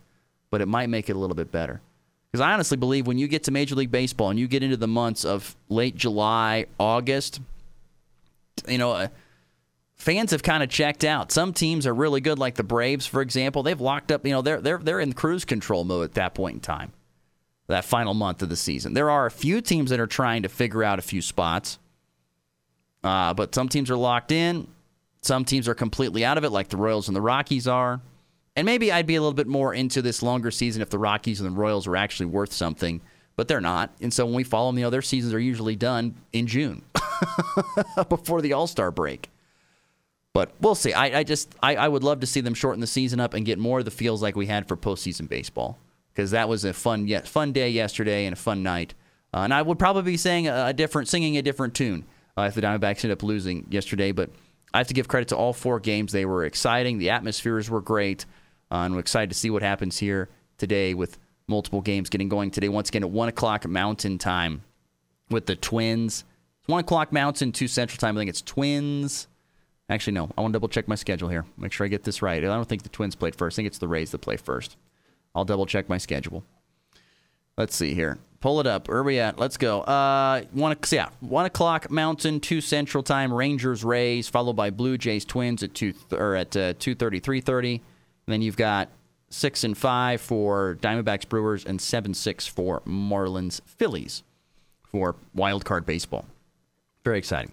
but 0.49 0.59
it 0.59 0.67
might 0.67 0.89
make 0.89 1.07
it 1.07 1.15
a 1.15 1.19
little 1.19 1.35
bit 1.35 1.51
better. 1.51 1.81
Because 2.33 2.41
I 2.41 2.53
honestly 2.53 2.77
believe 2.77 3.05
when 3.05 3.19
you 3.19 3.27
get 3.27 3.43
to 3.43 3.51
Major 3.51 3.75
League 3.75 3.91
Baseball 3.91 4.31
and 4.31 4.39
you 4.39 4.47
get 4.47 4.63
into 4.63 4.75
the 4.75 4.87
months 4.87 5.23
of 5.23 5.55
late 5.69 5.95
July, 5.95 6.65
August, 6.79 7.39
you 8.67 8.79
know, 8.79 8.91
uh, 8.93 9.07
fans 9.97 10.31
have 10.31 10.41
kind 10.41 10.63
of 10.63 10.69
checked 10.69 11.03
out. 11.03 11.31
Some 11.31 11.53
teams 11.53 11.85
are 11.85 11.93
really 11.93 12.21
good, 12.21 12.39
like 12.39 12.55
the 12.55 12.63
Braves, 12.63 13.05
for 13.05 13.21
example. 13.21 13.61
They've 13.61 13.79
locked 13.79 14.11
up. 14.11 14.25
You 14.25 14.31
know, 14.31 14.41
they're 14.41 14.59
they're 14.59 14.79
they're 14.79 14.99
in 14.99 15.13
cruise 15.13 15.45
control 15.45 15.83
mode 15.83 16.05
at 16.05 16.15
that 16.15 16.33
point 16.33 16.55
in 16.55 16.59
time. 16.59 16.91
That 17.67 17.85
final 17.85 18.15
month 18.15 18.41
of 18.41 18.49
the 18.49 18.55
season, 18.55 18.95
there 18.95 19.11
are 19.11 19.27
a 19.27 19.31
few 19.31 19.61
teams 19.61 19.91
that 19.91 19.99
are 19.99 20.07
trying 20.07 20.41
to 20.41 20.49
figure 20.49 20.83
out 20.83 20.97
a 20.97 21.03
few 21.03 21.21
spots. 21.21 21.77
Uh, 23.03 23.35
but 23.35 23.53
some 23.53 23.69
teams 23.69 23.91
are 23.91 23.95
locked 23.95 24.31
in. 24.31 24.67
Some 25.21 25.45
teams 25.45 25.67
are 25.67 25.75
completely 25.75 26.25
out 26.25 26.39
of 26.39 26.43
it, 26.43 26.49
like 26.49 26.69
the 26.69 26.77
Royals 26.77 27.09
and 27.09 27.15
the 27.15 27.21
Rockies 27.21 27.67
are. 27.67 28.01
And 28.55 28.65
maybe 28.65 28.91
I'd 28.91 29.07
be 29.07 29.15
a 29.15 29.21
little 29.21 29.33
bit 29.33 29.47
more 29.47 29.73
into 29.73 30.01
this 30.01 30.21
longer 30.21 30.51
season 30.51 30.81
if 30.81 30.89
the 30.89 30.99
Rockies 30.99 31.41
and 31.41 31.55
the 31.55 31.59
Royals 31.59 31.87
were 31.87 31.95
actually 31.95 32.27
worth 32.27 32.53
something, 32.53 33.01
but 33.35 33.47
they're 33.47 33.61
not. 33.61 33.91
And 33.99 34.13
so 34.13 34.25
when 34.25 34.35
we 34.35 34.43
follow 34.43 34.71
them, 34.71 34.79
know, 34.79 34.89
their 34.89 35.01
seasons 35.01 35.33
are 35.33 35.39
usually 35.39 35.75
done 35.75 36.15
in 36.33 36.45
June 36.45 36.83
before 38.09 38.41
the 38.41 38.53
All 38.53 38.67
Star 38.67 38.91
break. 38.91 39.29
But 40.33 40.51
we'll 40.59 40.75
see. 40.75 40.93
I, 40.93 41.19
I 41.19 41.23
just 41.23 41.53
I, 41.61 41.75
I, 41.75 41.87
would 41.87 42.03
love 42.03 42.19
to 42.21 42.27
see 42.27 42.41
them 42.41 42.55
shorten 42.55 42.81
the 42.81 42.87
season 42.87 43.19
up 43.19 43.35
and 43.35 43.45
get 43.45 43.59
more 43.59 43.79
of 43.79 43.85
the 43.85 43.91
feels 43.91 44.21
like 44.21 44.35
we 44.35 44.47
had 44.47 44.67
for 44.67 44.75
postseason 44.75 45.29
baseball 45.29 45.77
because 46.11 46.31
that 46.31 46.49
was 46.49 46.65
a 46.65 46.73
fun 46.73 47.07
yet 47.07 47.27
fun 47.27 47.51
day 47.51 47.69
yesterday 47.69 48.25
and 48.25 48.33
a 48.33 48.35
fun 48.35 48.63
night. 48.63 48.95
Uh, 49.31 49.41
and 49.41 49.53
I 49.53 49.61
would 49.61 49.77
probably 49.77 50.03
be 50.03 50.17
saying 50.17 50.47
a 50.47 50.73
different 50.73 51.07
singing 51.07 51.37
a 51.37 51.41
different 51.43 51.75
tune 51.75 52.05
uh, 52.37 52.43
if 52.43 52.55
the 52.55 52.61
Diamondbacks 52.61 53.03
ended 53.03 53.11
up 53.11 53.23
losing 53.23 53.67
yesterday. 53.69 54.11
But 54.11 54.31
I 54.73 54.79
have 54.79 54.87
to 54.87 54.93
give 54.95 55.07
credit 55.07 55.29
to 55.29 55.37
all 55.37 55.53
four 55.53 55.79
games. 55.79 56.11
They 56.11 56.25
were 56.25 56.45
exciting. 56.45 56.97
The 56.97 57.11
atmospheres 57.11 57.69
were 57.69 57.81
great. 57.81 58.25
Uh, 58.73 58.85
and 58.85 58.95
I'm 58.95 58.99
excited 58.99 59.29
to 59.29 59.35
see 59.35 59.51
what 59.51 59.61
happens 59.61 59.99
here 59.99 60.29
today 60.57 60.95
with 60.95 61.19
multiple 61.47 61.79
games 61.79 62.09
getting 62.09 62.27
going 62.27 62.49
today. 62.49 62.69
Once 62.69 62.89
again 62.89 63.03
at 63.03 63.11
1 63.11 63.29
o'clock 63.29 63.67
Mountain 63.67 64.17
Time 64.17 64.63
with 65.29 65.45
the 65.45 65.55
Twins. 65.55 66.23
It's 66.59 66.67
1 66.67 66.79
o'clock 66.79 67.13
Mountain, 67.13 67.51
2 67.51 67.67
Central 67.67 67.99
Time. 67.99 68.17
I 68.17 68.21
think 68.21 68.29
it's 68.29 68.41
Twins. 68.41 69.27
Actually, 69.89 70.13
no. 70.13 70.31
I 70.35 70.41
want 70.41 70.53
to 70.53 70.55
double 70.57 70.69
check 70.69 70.87
my 70.87 70.95
schedule 70.95 71.29
here. 71.29 71.45
Make 71.55 71.71
sure 71.71 71.85
I 71.85 71.87
get 71.87 72.03
this 72.03 72.23
right. 72.23 72.43
I 72.43 72.47
don't 72.47 72.67
think 72.67 72.81
the 72.81 72.89
Twins 72.89 73.15
played 73.15 73.35
first. 73.35 73.55
I 73.55 73.57
think 73.57 73.67
it's 73.67 73.77
the 73.77 73.87
Rays 73.87 74.09
that 74.09 74.21
play 74.21 74.37
first. 74.37 74.75
I'll 75.35 75.45
double 75.45 75.67
check 75.67 75.87
my 75.87 75.99
schedule. 75.99 76.43
Let's 77.55 77.75
see 77.75 77.93
here. 77.93 78.17
Pull 78.39 78.59
it 78.59 78.65
up. 78.65 78.87
Where 78.87 78.97
are 78.97 79.03
we 79.03 79.19
at? 79.19 79.37
Let's 79.37 79.57
go. 79.57 79.81
Uh, 79.81 80.43
one, 80.51 80.75
yeah, 80.89 81.09
one 81.19 81.45
o'clock 81.45 81.91
Mountain, 81.91 82.39
two 82.39 82.59
Central 82.59 83.03
Time. 83.03 83.31
Rangers, 83.31 83.83
Rays, 83.83 84.27
followed 84.27 84.53
by 84.55 84.71
Blue 84.71 84.97
Jays, 84.97 85.25
Twins 85.25 85.61
at 85.61 85.75
two 85.75 85.93
or 86.11 86.35
at 86.35 86.57
uh, 86.57 86.73
two 86.79 86.95
thirty, 86.95 87.19
three 87.19 87.39
thirty. 87.39 87.81
Then 88.25 88.41
you've 88.41 88.57
got 88.57 88.89
six 89.29 89.63
and 89.63 89.77
five 89.77 90.21
for 90.21 90.77
Diamondbacks, 90.81 91.27
Brewers, 91.27 91.65
and 91.65 91.81
seven 91.81 92.13
six 92.13 92.47
for 92.47 92.81
Marlins, 92.81 93.61
Phillies 93.65 94.23
for 94.83 95.15
wild 95.33 95.65
card 95.65 95.85
baseball. 95.85 96.25
Very 97.03 97.17
exciting. 97.17 97.51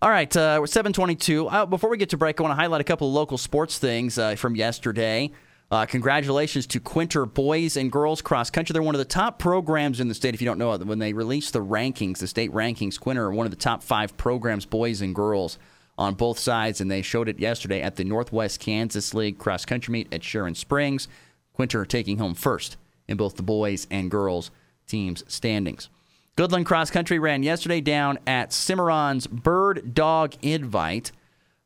All 0.00 0.10
right, 0.10 0.34
uh, 0.36 0.58
we're 0.60 0.68
722. 0.68 1.48
Uh, 1.48 1.66
before 1.66 1.90
we 1.90 1.96
get 1.96 2.10
to 2.10 2.16
break, 2.16 2.38
I 2.38 2.42
want 2.44 2.52
to 2.52 2.60
highlight 2.60 2.80
a 2.80 2.84
couple 2.84 3.08
of 3.08 3.14
local 3.14 3.36
sports 3.36 3.78
things 3.78 4.16
uh, 4.16 4.36
from 4.36 4.54
yesterday. 4.54 5.32
Uh, 5.70 5.86
congratulations 5.86 6.66
to 6.68 6.80
Quinter 6.80 7.26
Boys 7.26 7.76
and 7.76 7.90
Girls 7.92 8.22
Cross 8.22 8.50
Country. 8.50 8.72
They're 8.72 8.82
one 8.82 8.94
of 8.94 9.00
the 9.00 9.04
top 9.04 9.38
programs 9.38 10.00
in 10.00 10.08
the 10.08 10.14
state. 10.14 10.34
If 10.34 10.40
you 10.40 10.46
don't 10.46 10.58
know 10.58 10.76
when 10.78 10.98
they 10.98 11.12
release 11.12 11.50
the 11.50 11.62
rankings, 11.62 12.18
the 12.18 12.26
state 12.26 12.52
rankings, 12.52 12.98
Quinter 12.98 13.26
are 13.26 13.32
one 13.32 13.44
of 13.44 13.50
the 13.50 13.56
top 13.56 13.82
five 13.82 14.16
programs, 14.16 14.64
boys 14.64 15.02
and 15.02 15.14
girls. 15.14 15.58
On 15.98 16.14
both 16.14 16.38
sides, 16.38 16.80
and 16.80 16.90
they 16.90 17.02
showed 17.02 17.28
it 17.28 17.40
yesterday 17.40 17.82
at 17.82 17.96
the 17.96 18.04
Northwest 18.04 18.60
Kansas 18.60 19.12
League 19.12 19.36
cross 19.36 19.64
country 19.64 19.92
meet 19.92 20.14
at 20.14 20.24
Sharon 20.24 20.54
Springs. 20.54 21.08
Quinter 21.52 21.84
taking 21.84 22.18
home 22.18 22.34
first 22.34 22.76
in 23.08 23.16
both 23.16 23.36
the 23.36 23.42
boys 23.42 23.86
and 23.90 24.10
girls 24.10 24.50
teams 24.86 25.24
standings. 25.26 25.88
Goodland 26.36 26.66
Cross 26.66 26.92
Country 26.92 27.18
ran 27.18 27.42
yesterday 27.42 27.80
down 27.80 28.20
at 28.24 28.50
Cimarron's 28.50 29.26
Bird 29.26 29.92
Dog 29.92 30.34
Invite. 30.40 31.10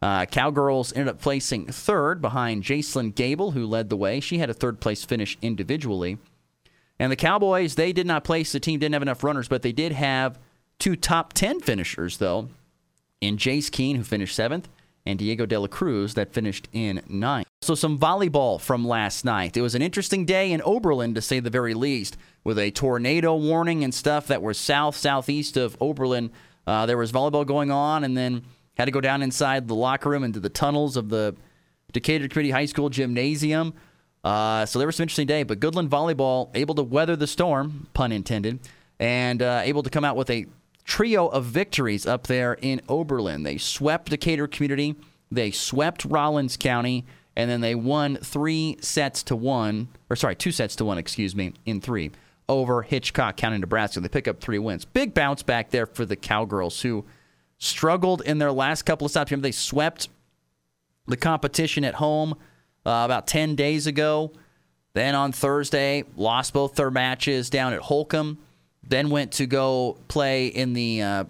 Uh, 0.00 0.24
Cowgirls 0.24 0.94
ended 0.94 1.08
up 1.08 1.20
placing 1.20 1.66
third 1.66 2.22
behind 2.22 2.62
Jacelyn 2.62 3.14
Gable, 3.14 3.50
who 3.50 3.66
led 3.66 3.90
the 3.90 3.98
way. 3.98 4.18
She 4.18 4.38
had 4.38 4.48
a 4.48 4.54
third 4.54 4.80
place 4.80 5.04
finish 5.04 5.36
individually. 5.42 6.16
And 6.98 7.12
the 7.12 7.16
Cowboys, 7.16 7.74
they 7.74 7.92
did 7.92 8.06
not 8.06 8.24
place. 8.24 8.52
The 8.52 8.60
team 8.60 8.80
didn't 8.80 8.94
have 8.94 9.02
enough 9.02 9.22
runners, 9.22 9.46
but 9.46 9.60
they 9.60 9.72
did 9.72 9.92
have 9.92 10.38
two 10.78 10.96
top 10.96 11.34
10 11.34 11.60
finishers, 11.60 12.16
though, 12.16 12.48
in 13.22 13.38
Jace 13.38 13.70
Keene, 13.70 13.96
who 13.96 14.02
finished 14.02 14.34
seventh, 14.34 14.68
and 15.06 15.18
Diego 15.18 15.46
de 15.46 15.58
la 15.58 15.68
Cruz, 15.68 16.14
that 16.14 16.34
finished 16.34 16.68
in 16.72 17.00
ninth. 17.08 17.46
So, 17.62 17.74
some 17.74 17.98
volleyball 17.98 18.60
from 18.60 18.86
last 18.86 19.24
night. 19.24 19.56
It 19.56 19.62
was 19.62 19.74
an 19.74 19.82
interesting 19.82 20.26
day 20.26 20.52
in 20.52 20.60
Oberlin, 20.62 21.14
to 21.14 21.22
say 21.22 21.40
the 21.40 21.48
very 21.48 21.72
least, 21.72 22.16
with 22.44 22.58
a 22.58 22.72
tornado 22.72 23.34
warning 23.36 23.84
and 23.84 23.94
stuff 23.94 24.26
that 24.26 24.42
were 24.42 24.52
south, 24.52 24.96
southeast 24.96 25.56
of 25.56 25.76
Oberlin. 25.80 26.30
Uh, 26.66 26.86
there 26.86 26.98
was 26.98 27.12
volleyball 27.12 27.46
going 27.46 27.70
on, 27.70 28.04
and 28.04 28.16
then 28.16 28.42
had 28.74 28.86
to 28.86 28.90
go 28.90 29.00
down 29.00 29.22
inside 29.22 29.68
the 29.68 29.74
locker 29.74 30.10
room 30.10 30.24
into 30.24 30.40
the 30.40 30.48
tunnels 30.48 30.96
of 30.96 31.08
the 31.08 31.36
Decatur 31.92 32.26
Community 32.26 32.50
High 32.50 32.66
School 32.66 32.88
gymnasium. 32.88 33.74
Uh, 34.24 34.66
so 34.66 34.78
there 34.78 34.86
was 34.86 34.96
some 34.96 35.04
interesting 35.04 35.26
day, 35.26 35.44
but 35.44 35.60
Goodland 35.60 35.88
volleyball 35.88 36.50
able 36.54 36.74
to 36.74 36.82
weather 36.82 37.16
the 37.16 37.26
storm, 37.26 37.88
pun 37.94 38.12
intended, 38.12 38.60
and 38.98 39.42
uh, 39.42 39.60
able 39.64 39.82
to 39.82 39.90
come 39.90 40.04
out 40.04 40.16
with 40.16 40.30
a 40.30 40.46
trio 40.84 41.28
of 41.28 41.44
victories 41.44 42.06
up 42.06 42.26
there 42.26 42.54
in 42.60 42.80
Oberlin. 42.88 43.42
They 43.42 43.58
swept 43.58 44.10
Decatur 44.10 44.46
Community, 44.46 44.96
they 45.30 45.50
swept 45.50 46.04
Rawlins 46.04 46.56
County, 46.56 47.04
and 47.36 47.50
then 47.50 47.60
they 47.60 47.74
won 47.74 48.16
three 48.16 48.76
sets 48.80 49.22
to 49.24 49.36
one, 49.36 49.88
or 50.10 50.16
sorry, 50.16 50.36
two 50.36 50.52
sets 50.52 50.76
to 50.76 50.84
one, 50.84 50.98
excuse 50.98 51.34
me, 51.34 51.54
in 51.64 51.80
three 51.80 52.10
over 52.48 52.82
Hitchcock 52.82 53.36
County, 53.36 53.58
Nebraska. 53.58 54.00
They 54.00 54.08
pick 54.08 54.28
up 54.28 54.40
three 54.40 54.58
wins. 54.58 54.84
Big 54.84 55.14
bounce 55.14 55.42
back 55.42 55.70
there 55.70 55.86
for 55.86 56.04
the 56.04 56.16
Cowgirls, 56.16 56.82
who 56.82 57.04
struggled 57.58 58.20
in 58.22 58.38
their 58.38 58.52
last 58.52 58.82
couple 58.82 59.06
of 59.06 59.10
stops. 59.10 59.30
Remember, 59.30 59.46
they 59.46 59.52
swept 59.52 60.08
the 61.06 61.16
competition 61.16 61.84
at 61.84 61.94
home 61.94 62.32
uh, 62.84 63.02
about 63.04 63.26
10 63.26 63.54
days 63.54 63.86
ago. 63.86 64.32
Then 64.94 65.14
on 65.14 65.32
Thursday, 65.32 66.04
lost 66.16 66.52
both 66.52 66.74
their 66.74 66.90
matches 66.90 67.48
down 67.48 67.72
at 67.72 67.80
Holcomb. 67.80 68.38
Then 68.92 69.08
went 69.08 69.32
to 69.32 69.46
go 69.46 69.96
play 70.08 70.48
in 70.48 70.74
the. 70.74 71.00
Uh, 71.00 71.24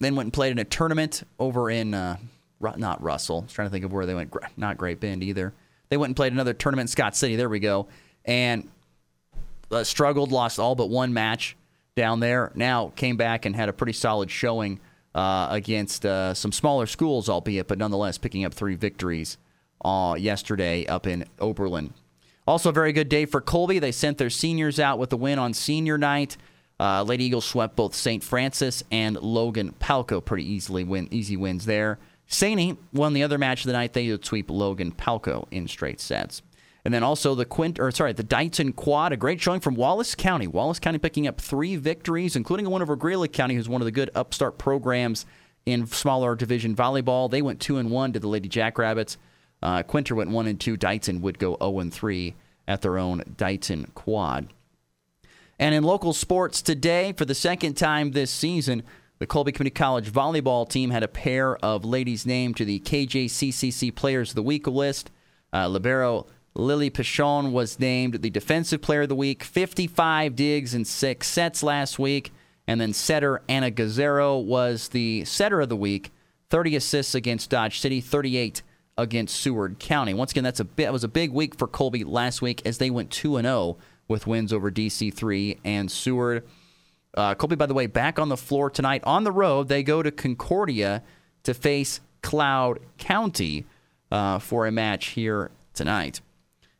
then 0.00 0.16
went 0.16 0.28
and 0.28 0.32
played 0.32 0.52
in 0.52 0.58
a 0.58 0.64
tournament 0.64 1.24
over 1.38 1.70
in 1.70 1.92
uh, 1.92 2.16
not 2.58 3.02
Russell. 3.02 3.40
I 3.40 3.42
was 3.42 3.52
trying 3.52 3.66
to 3.66 3.70
think 3.70 3.84
of 3.84 3.92
where 3.92 4.06
they 4.06 4.14
went. 4.14 4.34
Not 4.56 4.78
Great 4.78 4.98
Bend 4.98 5.22
either. 5.22 5.52
They 5.90 5.98
went 5.98 6.08
and 6.08 6.16
played 6.16 6.32
another 6.32 6.54
tournament 6.54 6.84
in 6.84 6.92
Scott 6.92 7.14
City. 7.14 7.36
There 7.36 7.50
we 7.50 7.58
go. 7.58 7.88
And 8.24 8.66
uh, 9.70 9.84
struggled, 9.84 10.32
lost 10.32 10.58
all 10.58 10.74
but 10.74 10.88
one 10.88 11.12
match 11.12 11.54
down 11.96 12.18
there. 12.18 12.50
Now 12.54 12.90
came 12.96 13.18
back 13.18 13.44
and 13.44 13.54
had 13.54 13.68
a 13.68 13.74
pretty 13.74 13.92
solid 13.92 14.30
showing 14.30 14.80
uh, 15.14 15.48
against 15.50 16.06
uh, 16.06 16.32
some 16.32 16.50
smaller 16.50 16.86
schools, 16.86 17.28
albeit, 17.28 17.68
but 17.68 17.76
nonetheless 17.76 18.16
picking 18.16 18.46
up 18.46 18.54
three 18.54 18.74
victories 18.74 19.36
uh, 19.84 20.16
yesterday 20.18 20.86
up 20.86 21.06
in 21.06 21.26
Oberlin. 21.40 21.92
Also, 22.46 22.68
a 22.68 22.72
very 22.72 22.92
good 22.92 23.08
day 23.08 23.24
for 23.24 23.40
Colby. 23.40 23.78
They 23.78 23.92
sent 23.92 24.18
their 24.18 24.30
seniors 24.30 24.78
out 24.78 24.98
with 24.98 25.12
a 25.12 25.16
win 25.16 25.38
on 25.38 25.54
senior 25.54 25.96
night. 25.96 26.36
Uh, 26.78 27.02
Lady 27.02 27.24
Eagles 27.24 27.44
swept 27.44 27.76
both 27.76 27.94
St. 27.94 28.22
Francis 28.22 28.82
and 28.90 29.16
Logan 29.16 29.74
Palco 29.80 30.22
pretty 30.22 30.44
easily. 30.44 30.84
Win 30.84 31.08
easy 31.10 31.36
wins 31.36 31.64
there. 31.64 31.98
Saney 32.28 32.76
won 32.92 33.12
the 33.12 33.22
other 33.22 33.38
match 33.38 33.60
of 33.60 33.66
the 33.68 33.72
night. 33.72 33.92
They 33.92 34.18
sweep 34.22 34.50
Logan 34.50 34.92
Palco 34.92 35.46
in 35.50 35.68
straight 35.68 36.00
sets. 36.00 36.42
And 36.84 36.92
then 36.92 37.02
also 37.02 37.34
the 37.34 37.46
Quint, 37.46 37.78
or 37.80 37.90
sorry, 37.90 38.12
the 38.12 38.22
Dighton 38.22 38.74
Quad, 38.74 39.12
a 39.12 39.16
great 39.16 39.40
showing 39.40 39.60
from 39.60 39.74
Wallace 39.74 40.14
County. 40.14 40.46
Wallace 40.46 40.78
County 40.78 40.98
picking 40.98 41.26
up 41.26 41.40
three 41.40 41.76
victories, 41.76 42.36
including 42.36 42.68
one 42.68 42.82
over 42.82 42.94
Greeley 42.94 43.28
County, 43.28 43.54
who's 43.54 43.68
one 43.68 43.80
of 43.80 43.86
the 43.86 43.92
good 43.92 44.10
upstart 44.14 44.58
programs 44.58 45.24
in 45.64 45.86
smaller 45.86 46.34
division 46.34 46.76
volleyball. 46.76 47.30
They 47.30 47.40
went 47.40 47.60
two 47.60 47.78
and 47.78 47.90
one 47.90 48.12
to 48.12 48.20
the 48.20 48.28
Lady 48.28 48.50
Jackrabbits. 48.50 49.16
Uh, 49.64 49.82
Quinter 49.82 50.14
went 50.14 50.30
one 50.30 50.46
and 50.46 50.60
two. 50.60 50.76
Dighton 50.76 51.22
would 51.22 51.38
go 51.38 51.56
zero 51.58 51.80
and 51.80 51.92
three 51.92 52.34
at 52.68 52.82
their 52.82 52.98
own 52.98 53.22
Dighton 53.36 53.90
Quad. 53.94 54.48
And 55.58 55.74
in 55.74 55.82
local 55.82 56.12
sports 56.12 56.60
today, 56.60 57.12
for 57.12 57.24
the 57.24 57.34
second 57.34 57.74
time 57.74 58.10
this 58.10 58.30
season, 58.30 58.82
the 59.18 59.26
Colby 59.26 59.52
Community 59.52 59.74
College 59.74 60.12
volleyball 60.12 60.68
team 60.68 60.90
had 60.90 61.02
a 61.02 61.08
pair 61.08 61.56
of 61.64 61.84
ladies 61.84 62.26
named 62.26 62.56
to 62.58 62.64
the 62.64 62.80
KJCCC 62.80 63.94
Players 63.94 64.30
of 64.30 64.34
the 64.34 64.42
Week 64.42 64.66
list. 64.66 65.10
Uh, 65.52 65.68
Libero 65.68 66.26
Lily 66.54 66.90
Pichon 66.90 67.52
was 67.52 67.78
named 67.80 68.20
the 68.20 68.30
Defensive 68.30 68.82
Player 68.82 69.02
of 69.02 69.08
the 69.08 69.14
Week, 69.14 69.42
55 69.42 70.36
digs 70.36 70.74
and 70.74 70.86
six 70.86 71.26
sets 71.26 71.62
last 71.62 71.98
week. 71.98 72.32
And 72.66 72.80
then 72.80 72.92
setter 72.92 73.42
Anna 73.48 73.70
Gazzaro 73.70 74.42
was 74.42 74.88
the 74.88 75.24
setter 75.24 75.60
of 75.60 75.68
the 75.68 75.76
week, 75.76 76.12
30 76.50 76.76
assists 76.76 77.14
against 77.14 77.50
Dodge 77.50 77.78
City, 77.78 78.00
38 78.00 78.62
against 78.96 79.36
Seward 79.36 79.78
County. 79.78 80.14
Once 80.14 80.30
again, 80.30 80.44
that's 80.44 80.60
a 80.60 80.64
bit, 80.64 80.84
that 80.84 80.92
was 80.92 81.04
a 81.04 81.08
big 81.08 81.32
week 81.32 81.56
for 81.56 81.66
Colby 81.66 82.04
last 82.04 82.40
week 82.42 82.62
as 82.64 82.78
they 82.78 82.90
went 82.90 83.10
2 83.10 83.36
and 83.36 83.46
0 83.46 83.76
with 84.08 84.26
wins 84.26 84.52
over 84.52 84.70
DC3 84.70 85.58
and 85.64 85.90
Seward. 85.90 86.44
Uh, 87.16 87.34
Colby, 87.34 87.56
by 87.56 87.66
the 87.66 87.74
way, 87.74 87.86
back 87.86 88.18
on 88.18 88.28
the 88.28 88.36
floor 88.36 88.70
tonight 88.70 89.02
on 89.04 89.24
the 89.24 89.32
road. 89.32 89.68
They 89.68 89.82
go 89.82 90.02
to 90.02 90.10
Concordia 90.10 91.02
to 91.44 91.54
face 91.54 92.00
Cloud 92.22 92.80
County 92.98 93.64
uh, 94.10 94.38
for 94.38 94.66
a 94.66 94.72
match 94.72 95.06
here 95.08 95.50
tonight. 95.74 96.20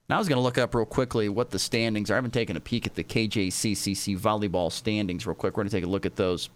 Now 0.09 0.16
I 0.16 0.18
was 0.18 0.29
going 0.29 0.37
to 0.37 0.42
look 0.42 0.59
up 0.59 0.74
real 0.74 0.85
quickly 0.85 1.29
what 1.29 1.50
the 1.50 1.59
standings 1.59 2.11
are. 2.11 2.14
I 2.14 2.16
haven't 2.16 2.33
taken 2.33 2.57
a 2.57 2.61
peek 2.61 2.87
at 2.87 2.94
the 2.94 3.05
KJCCC 3.05 4.18
volleyball 4.18 4.70
standings 4.70 5.27
real 5.27 5.35
quick. 5.35 5.57
We're 5.57 5.62
going 5.62 5.70
to 5.70 5.77
take 5.77 5.85
a 5.85 5.88
look 5.88 6.05
at 6.05 6.16
those 6.16 6.50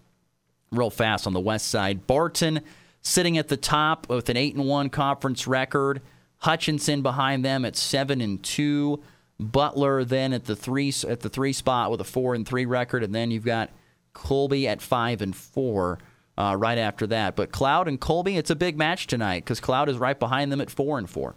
real 0.71 0.89
fast 0.89 1.25
on 1.25 1.33
the 1.33 1.39
west 1.39 1.67
side. 1.69 2.05
Barton 2.05 2.61
sitting 3.01 3.37
at 3.37 3.47
the 3.47 3.57
top 3.57 4.09
with 4.09 4.29
an 4.29 4.37
8 4.37 4.55
and 4.55 4.65
1 4.65 4.89
conference 4.89 5.47
record. 5.47 6.01
Hutchinson 6.39 7.01
behind 7.01 7.43
them 7.43 7.65
at 7.65 7.75
7 7.75 8.21
and 8.21 8.41
2. 8.43 9.01
Butler 9.39 10.03
then 10.03 10.33
at 10.33 10.45
the 10.45 10.55
3 10.55 10.93
at 11.07 11.21
the 11.21 11.29
3 11.29 11.53
spot 11.53 11.91
with 11.91 12.01
a 12.01 12.05
4 12.05 12.35
and 12.35 12.47
3 12.47 12.65
record 12.65 13.03
and 13.03 13.15
then 13.15 13.31
you've 13.31 13.45
got 13.45 13.69
Colby 14.13 14.67
at 14.67 14.81
5 14.81 15.21
and 15.21 15.35
4. 15.35 15.99
Uh, 16.37 16.55
right 16.55 16.77
after 16.77 17.05
that, 17.05 17.35
but 17.35 17.51
Cloud 17.51 17.89
and 17.89 17.99
Colby, 17.99 18.37
it's 18.37 18.49
a 18.49 18.55
big 18.55 18.77
match 18.77 19.07
tonight 19.07 19.43
because 19.43 19.59
Cloud 19.59 19.89
is 19.89 19.97
right 19.97 20.17
behind 20.17 20.53
them 20.53 20.61
at 20.61 20.69
four 20.69 20.97
and 20.97 21.09
four, 21.09 21.35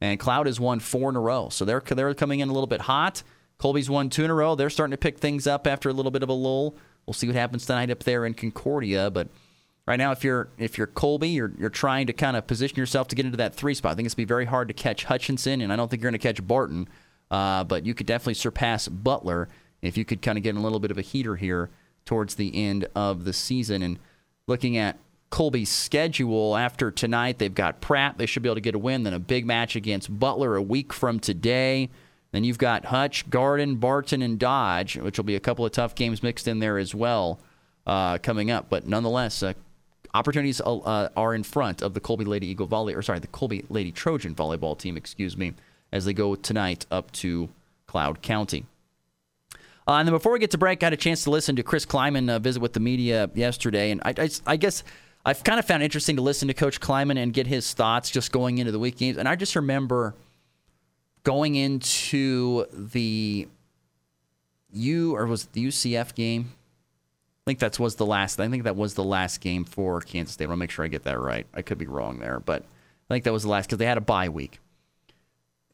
and 0.00 0.18
Cloud 0.18 0.46
has 0.46 0.58
won 0.58 0.80
four 0.80 1.08
in 1.08 1.14
a 1.14 1.20
row, 1.20 1.50
so 1.50 1.64
they're 1.64 1.78
they're 1.78 2.14
coming 2.14 2.40
in 2.40 2.48
a 2.48 2.52
little 2.52 2.66
bit 2.66 2.80
hot. 2.80 3.22
Colby's 3.58 3.88
won 3.88 4.10
two 4.10 4.24
in 4.24 4.32
a 4.32 4.34
row. 4.34 4.56
They're 4.56 4.70
starting 4.70 4.90
to 4.90 4.98
pick 4.98 5.18
things 5.18 5.46
up 5.46 5.68
after 5.68 5.88
a 5.88 5.92
little 5.92 6.10
bit 6.10 6.24
of 6.24 6.28
a 6.28 6.32
lull. 6.32 6.76
We'll 7.06 7.14
see 7.14 7.26
what 7.26 7.36
happens 7.36 7.66
tonight 7.66 7.90
up 7.90 8.02
there 8.02 8.26
in 8.26 8.34
Concordia, 8.34 9.10
but 9.10 9.28
right 9.86 9.96
now, 9.96 10.12
if 10.12 10.24
you're 10.24 10.48
if 10.58 10.78
you're 10.78 10.86
Colby, 10.86 11.30
you're 11.30 11.52
you're 11.58 11.70
trying 11.70 12.06
to 12.06 12.12
kind 12.12 12.36
of 12.36 12.46
position 12.46 12.76
yourself 12.76 13.08
to 13.08 13.16
get 13.16 13.26
into 13.26 13.38
that 13.38 13.54
three 13.54 13.74
spot. 13.74 13.92
I 13.92 13.94
think 13.94 14.06
it's 14.06 14.14
gonna 14.14 14.26
be 14.26 14.28
very 14.28 14.46
hard 14.46 14.68
to 14.68 14.74
catch 14.74 15.04
Hutchinson, 15.04 15.60
and 15.60 15.72
I 15.72 15.76
don't 15.76 15.90
think 15.90 16.02
you're 16.02 16.10
gonna 16.10 16.18
catch 16.18 16.46
Barton, 16.46 16.88
uh, 17.30 17.64
but 17.64 17.86
you 17.86 17.94
could 17.94 18.06
definitely 18.06 18.34
surpass 18.34 18.88
Butler 18.88 19.48
if 19.82 19.96
you 19.96 20.04
could 20.04 20.22
kind 20.22 20.38
of 20.38 20.44
get 20.44 20.56
a 20.56 20.60
little 20.60 20.80
bit 20.80 20.90
of 20.90 20.98
a 20.98 21.02
heater 21.02 21.36
here 21.36 21.70
towards 22.04 22.34
the 22.34 22.54
end 22.54 22.86
of 22.94 23.24
the 23.24 23.32
season. 23.32 23.82
And 23.82 23.98
looking 24.46 24.76
at 24.76 24.98
Colby's 25.30 25.70
schedule 25.70 26.56
after 26.56 26.90
tonight, 26.90 27.38
they've 27.38 27.54
got 27.54 27.80
Pratt. 27.80 28.18
They 28.18 28.26
should 28.26 28.42
be 28.42 28.48
able 28.48 28.56
to 28.56 28.60
get 28.60 28.74
a 28.74 28.78
win. 28.78 29.02
Then 29.02 29.14
a 29.14 29.18
big 29.18 29.46
match 29.46 29.76
against 29.76 30.18
Butler 30.18 30.56
a 30.56 30.62
week 30.62 30.92
from 30.92 31.18
today. 31.20 31.90
Then 32.32 32.44
you've 32.44 32.58
got 32.58 32.86
Hutch, 32.86 33.28
Garden, 33.30 33.76
Barton, 33.76 34.22
and 34.22 34.38
Dodge, 34.38 34.96
which 34.96 35.18
will 35.18 35.24
be 35.24 35.36
a 35.36 35.40
couple 35.40 35.64
of 35.64 35.72
tough 35.72 35.94
games 35.94 36.22
mixed 36.22 36.48
in 36.48 36.58
there 36.58 36.78
as 36.78 36.94
well 36.94 37.40
uh, 37.86 38.18
coming 38.18 38.50
up. 38.50 38.68
But 38.68 38.86
nonetheless, 38.86 39.42
uh, 39.42 39.54
opportunities 40.14 40.60
uh, 40.60 41.08
are 41.16 41.34
in 41.34 41.42
front 41.42 41.82
of 41.82 41.92
the 41.92 42.00
Colby 42.00 42.24
Lady 42.24 42.46
Eagle 42.46 42.66
Volley, 42.66 42.94
or 42.94 43.02
sorry, 43.02 43.18
the 43.18 43.26
Colby 43.26 43.64
Lady 43.68 43.92
Trojan 43.92 44.34
volleyball 44.34 44.78
team, 44.78 44.96
excuse 44.96 45.36
me, 45.36 45.52
as 45.92 46.04
they 46.04 46.14
go 46.14 46.34
tonight 46.36 46.86
up 46.90 47.10
to 47.12 47.48
Cloud 47.86 48.22
County. 48.22 48.64
Uh, 49.86 49.94
and 49.94 50.08
then 50.08 50.14
before 50.14 50.32
we 50.32 50.38
get 50.38 50.50
to 50.52 50.58
break, 50.58 50.82
I 50.82 50.86
had 50.86 50.92
a 50.94 50.96
chance 50.96 51.24
to 51.24 51.30
listen 51.30 51.56
to 51.56 51.62
Chris 51.62 51.84
Klieman 51.84 52.30
uh, 52.30 52.38
visit 52.38 52.62
with 52.62 52.72
the 52.72 52.80
media 52.80 53.28
yesterday, 53.34 53.90
and 53.90 54.00
I, 54.04 54.14
I, 54.16 54.30
I, 54.46 54.56
guess 54.56 54.82
I've 55.26 55.44
kind 55.44 55.58
of 55.58 55.66
found 55.66 55.82
interesting 55.82 56.16
to 56.16 56.22
listen 56.22 56.48
to 56.48 56.54
Coach 56.54 56.80
Klieman 56.80 57.18
and 57.18 57.34
get 57.34 57.46
his 57.46 57.74
thoughts 57.74 58.10
just 58.10 58.32
going 58.32 58.58
into 58.58 58.72
the 58.72 58.78
week 58.78 58.96
games. 58.96 59.18
And 59.18 59.28
I 59.28 59.36
just 59.36 59.56
remember 59.56 60.14
going 61.22 61.54
into 61.56 62.66
the 62.72 63.48
U 64.72 65.16
or 65.16 65.26
was 65.26 65.44
it 65.44 65.52
the 65.52 65.66
UCF 65.66 66.14
game? 66.14 66.52
I 67.46 67.50
think 67.50 67.58
that 67.58 67.78
was 67.78 67.96
the 67.96 68.06
last. 68.06 68.40
I 68.40 68.48
think 68.48 68.64
that 68.64 68.76
was 68.76 68.94
the 68.94 69.04
last 69.04 69.40
game 69.40 69.64
for 69.64 70.00
Kansas 70.00 70.34
State. 70.34 70.46
I 70.46 70.48
want 70.48 70.58
to 70.58 70.60
make 70.60 70.70
sure 70.70 70.84
I 70.84 70.88
get 70.88 71.04
that 71.04 71.20
right. 71.20 71.46
I 71.52 71.62
could 71.62 71.78
be 71.78 71.86
wrong 71.86 72.18
there, 72.18 72.40
but 72.40 72.62
I 73.10 73.14
think 73.14 73.24
that 73.24 73.32
was 73.32 73.42
the 73.42 73.50
last 73.50 73.66
because 73.66 73.78
they 73.78 73.86
had 73.86 73.98
a 73.98 74.02
bye 74.02 74.30
week 74.30 74.60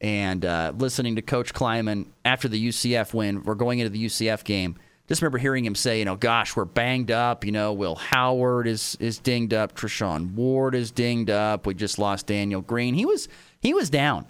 and 0.01 0.43
uh, 0.43 0.73
listening 0.75 1.15
to 1.15 1.21
Coach 1.21 1.53
Klieman 1.53 2.07
after 2.25 2.47
the 2.47 2.69
UCF 2.69 3.13
win, 3.13 3.43
we're 3.43 3.55
going 3.55 3.79
into 3.79 3.91
the 3.91 4.03
UCF 4.05 4.43
game, 4.43 4.75
just 5.07 5.21
remember 5.21 5.37
hearing 5.37 5.63
him 5.63 5.75
say, 5.75 5.99
you 5.99 6.05
know, 6.05 6.15
gosh, 6.15 6.55
we're 6.55 6.65
banged 6.65 7.11
up. 7.11 7.45
You 7.45 7.51
know, 7.51 7.73
Will 7.73 7.95
Howard 7.95 8.65
is 8.65 8.97
is 8.99 9.19
dinged 9.19 9.53
up. 9.53 9.75
Treshaun 9.75 10.33
Ward 10.33 10.73
is 10.73 10.89
dinged 10.89 11.29
up. 11.29 11.67
We 11.67 11.73
just 11.73 11.99
lost 11.99 12.27
Daniel 12.27 12.61
Green. 12.61 12.93
He 12.93 13.05
was 13.05 13.27
he 13.59 13.73
was 13.73 13.89
down, 13.89 14.25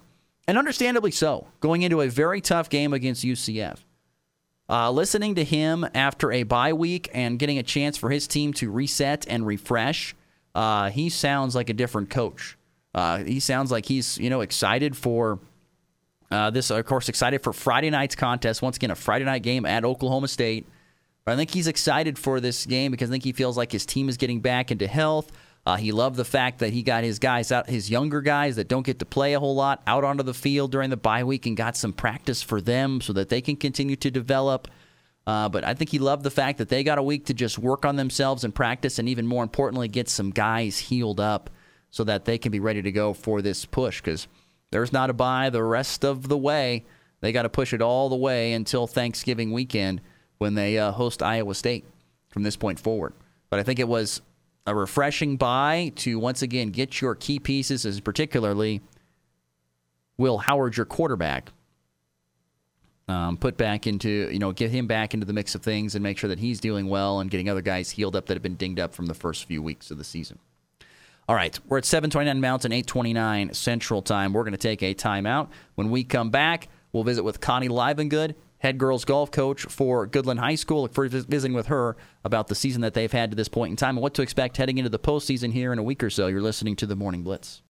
and 0.47 0.57
understandably 0.57 1.11
so, 1.11 1.47
going 1.59 1.83
into 1.83 2.01
a 2.01 2.07
very 2.07 2.41
tough 2.41 2.67
game 2.69 2.93
against 2.93 3.23
UCF. 3.23 3.77
Uh, 4.69 4.89
listening 4.89 5.35
to 5.35 5.43
him 5.43 5.85
after 5.93 6.31
a 6.31 6.43
bye 6.43 6.71
week 6.73 7.09
and 7.13 7.37
getting 7.37 7.57
a 7.57 7.63
chance 7.63 7.97
for 7.97 8.09
his 8.09 8.27
team 8.27 8.53
to 8.53 8.71
reset 8.71 9.25
and 9.27 9.45
refresh, 9.45 10.15
uh, 10.55 10.89
he 10.89 11.09
sounds 11.09 11.55
like 11.55 11.69
a 11.69 11.73
different 11.73 12.09
coach. 12.09 12.57
Uh, 12.93 13.23
he 13.23 13.39
sounds 13.39 13.71
like 13.71 13.85
he's 13.85 14.17
you 14.17 14.29
know 14.29 14.41
excited 14.41 14.95
for 14.95 15.39
uh, 16.31 16.49
this, 16.49 16.71
of 16.71 16.85
course, 16.85 17.09
excited 17.09 17.43
for 17.43 17.51
Friday 17.51 17.89
night's 17.89 18.15
contest. 18.15 18.61
Once 18.61 18.77
again, 18.77 18.91
a 18.91 18.95
Friday 18.95 19.25
night 19.25 19.43
game 19.43 19.65
at 19.65 19.83
Oklahoma 19.83 20.29
State. 20.29 20.65
But 21.25 21.33
I 21.33 21.35
think 21.35 21.51
he's 21.51 21.67
excited 21.67 22.17
for 22.17 22.39
this 22.39 22.65
game 22.65 22.91
because 22.91 23.09
I 23.09 23.11
think 23.11 23.23
he 23.23 23.33
feels 23.33 23.57
like 23.57 23.71
his 23.71 23.85
team 23.85 24.09
is 24.09 24.17
getting 24.17 24.39
back 24.39 24.71
into 24.71 24.87
health. 24.87 25.31
Uh, 25.65 25.75
he 25.75 25.91
loved 25.91 26.15
the 26.15 26.25
fact 26.25 26.59
that 26.59 26.73
he 26.73 26.81
got 26.81 27.03
his 27.03 27.19
guys 27.19 27.51
out, 27.51 27.69
his 27.69 27.89
younger 27.89 28.21
guys 28.21 28.55
that 28.55 28.67
don't 28.67 28.85
get 28.85 28.97
to 28.99 29.05
play 29.05 29.33
a 29.33 29.39
whole 29.39 29.53
lot, 29.53 29.81
out 29.85 30.03
onto 30.03 30.23
the 30.23 30.33
field 30.33 30.71
during 30.71 30.89
the 30.89 30.97
bye 30.97 31.23
week 31.23 31.45
and 31.45 31.55
got 31.55 31.77
some 31.77 31.93
practice 31.93 32.41
for 32.41 32.59
them 32.59 32.99
so 32.99 33.13
that 33.13 33.29
they 33.29 33.41
can 33.41 33.55
continue 33.55 33.95
to 33.95 34.09
develop. 34.09 34.67
Uh, 35.27 35.47
but 35.49 35.63
I 35.63 35.75
think 35.75 35.91
he 35.91 35.99
loved 35.99 36.23
the 36.23 36.31
fact 36.31 36.57
that 36.57 36.69
they 36.69 36.83
got 36.83 36.97
a 36.97 37.03
week 37.03 37.27
to 37.27 37.33
just 37.35 37.59
work 37.59 37.85
on 37.85 37.95
themselves 37.95 38.43
and 38.43 38.55
practice, 38.55 38.97
and 38.97 39.07
even 39.07 39.27
more 39.27 39.43
importantly, 39.43 39.87
get 39.87 40.09
some 40.09 40.31
guys 40.31 40.79
healed 40.79 41.19
up 41.19 41.51
so 41.91 42.03
that 42.05 42.25
they 42.25 42.39
can 42.39 42.51
be 42.51 42.59
ready 42.59 42.81
to 42.81 42.91
go 42.91 43.13
for 43.13 43.41
this 43.43 43.65
push. 43.65 44.01
Because 44.01 44.27
there's 44.71 44.91
not 44.91 45.11
a 45.11 45.13
bye 45.13 45.51
the 45.51 45.63
rest 45.63 46.03
of 46.03 46.27
the 46.27 46.37
way. 46.37 46.85
They 47.19 47.31
got 47.31 47.43
to 47.43 47.49
push 47.49 47.71
it 47.71 47.83
all 47.83 48.09
the 48.09 48.15
way 48.15 48.53
until 48.53 48.87
Thanksgiving 48.87 49.51
weekend 49.51 50.01
when 50.39 50.55
they 50.55 50.79
uh, 50.79 50.91
host 50.91 51.21
Iowa 51.21 51.53
State 51.53 51.85
from 52.29 52.41
this 52.41 52.55
point 52.55 52.79
forward. 52.79 53.13
But 53.51 53.59
I 53.59 53.63
think 53.63 53.77
it 53.77 53.87
was 53.87 54.21
a 54.65 54.75
refreshing 54.75 55.37
bye 55.37 55.91
to 55.97 56.19
once 56.19 56.41
again 56.41 56.69
get 56.69 57.01
your 57.01 57.15
key 57.15 57.39
pieces, 57.39 57.85
as 57.85 57.99
particularly 57.99 58.81
Will 60.17 60.37
Howard, 60.37 60.77
your 60.77 60.85
quarterback, 60.85 61.51
um, 63.07 63.37
put 63.37 63.57
back 63.57 63.87
into, 63.87 64.29
you 64.31 64.39
know, 64.39 64.51
get 64.51 64.71
him 64.71 64.87
back 64.87 65.13
into 65.13 65.25
the 65.25 65.33
mix 65.33 65.55
of 65.55 65.61
things 65.61 65.95
and 65.95 66.03
make 66.03 66.17
sure 66.17 66.29
that 66.29 66.39
he's 66.39 66.59
doing 66.59 66.87
well 66.87 67.19
and 67.19 67.29
getting 67.29 67.49
other 67.49 67.61
guys 67.61 67.89
healed 67.89 68.15
up 68.15 68.27
that 68.27 68.35
have 68.35 68.43
been 68.43 68.55
dinged 68.55 68.79
up 68.79 68.93
from 68.93 69.07
the 69.07 69.13
first 69.13 69.45
few 69.45 69.61
weeks 69.61 69.91
of 69.91 69.97
the 69.97 70.03
season. 70.03 70.39
All 71.27 71.35
right, 71.35 71.57
we're 71.67 71.77
at 71.77 71.85
729 71.85 72.41
Mountain, 72.41 72.71
829 72.71 73.53
Central 73.53 74.01
Time. 74.01 74.33
We're 74.33 74.43
going 74.43 74.53
to 74.53 74.57
take 74.57 74.81
a 74.83 74.93
timeout. 74.93 75.49
When 75.75 75.89
we 75.89 76.03
come 76.03 76.29
back, 76.29 76.67
we'll 76.91 77.03
visit 77.03 77.23
with 77.23 77.39
Connie 77.39 77.69
Livengood, 77.69 78.35
head 78.61 78.77
girls 78.77 79.05
golf 79.05 79.31
coach 79.31 79.63
for 79.63 80.07
Goodland 80.07 80.39
High 80.39 80.55
School. 80.55 80.83
Look 80.83 80.93
forward 80.93 81.11
to 81.11 81.23
visiting 81.23 81.53
with 81.53 81.67
her 81.67 81.97
about 82.23 82.47
the 82.47 82.55
season 82.55 82.81
that 82.83 82.93
they've 82.93 83.11
had 83.11 83.31
to 83.31 83.35
this 83.35 83.49
point 83.49 83.71
in 83.71 83.75
time 83.75 83.97
and 83.97 84.01
what 84.01 84.13
to 84.13 84.21
expect 84.21 84.57
heading 84.57 84.77
into 84.77 84.89
the 84.89 84.99
postseason 84.99 85.51
here 85.51 85.73
in 85.73 85.79
a 85.79 85.83
week 85.83 86.03
or 86.03 86.09
so. 86.09 86.27
You're 86.27 86.41
listening 86.41 86.75
to 86.77 86.85
the 86.85 86.95
Morning 86.95 87.23
Blitz. 87.23 87.59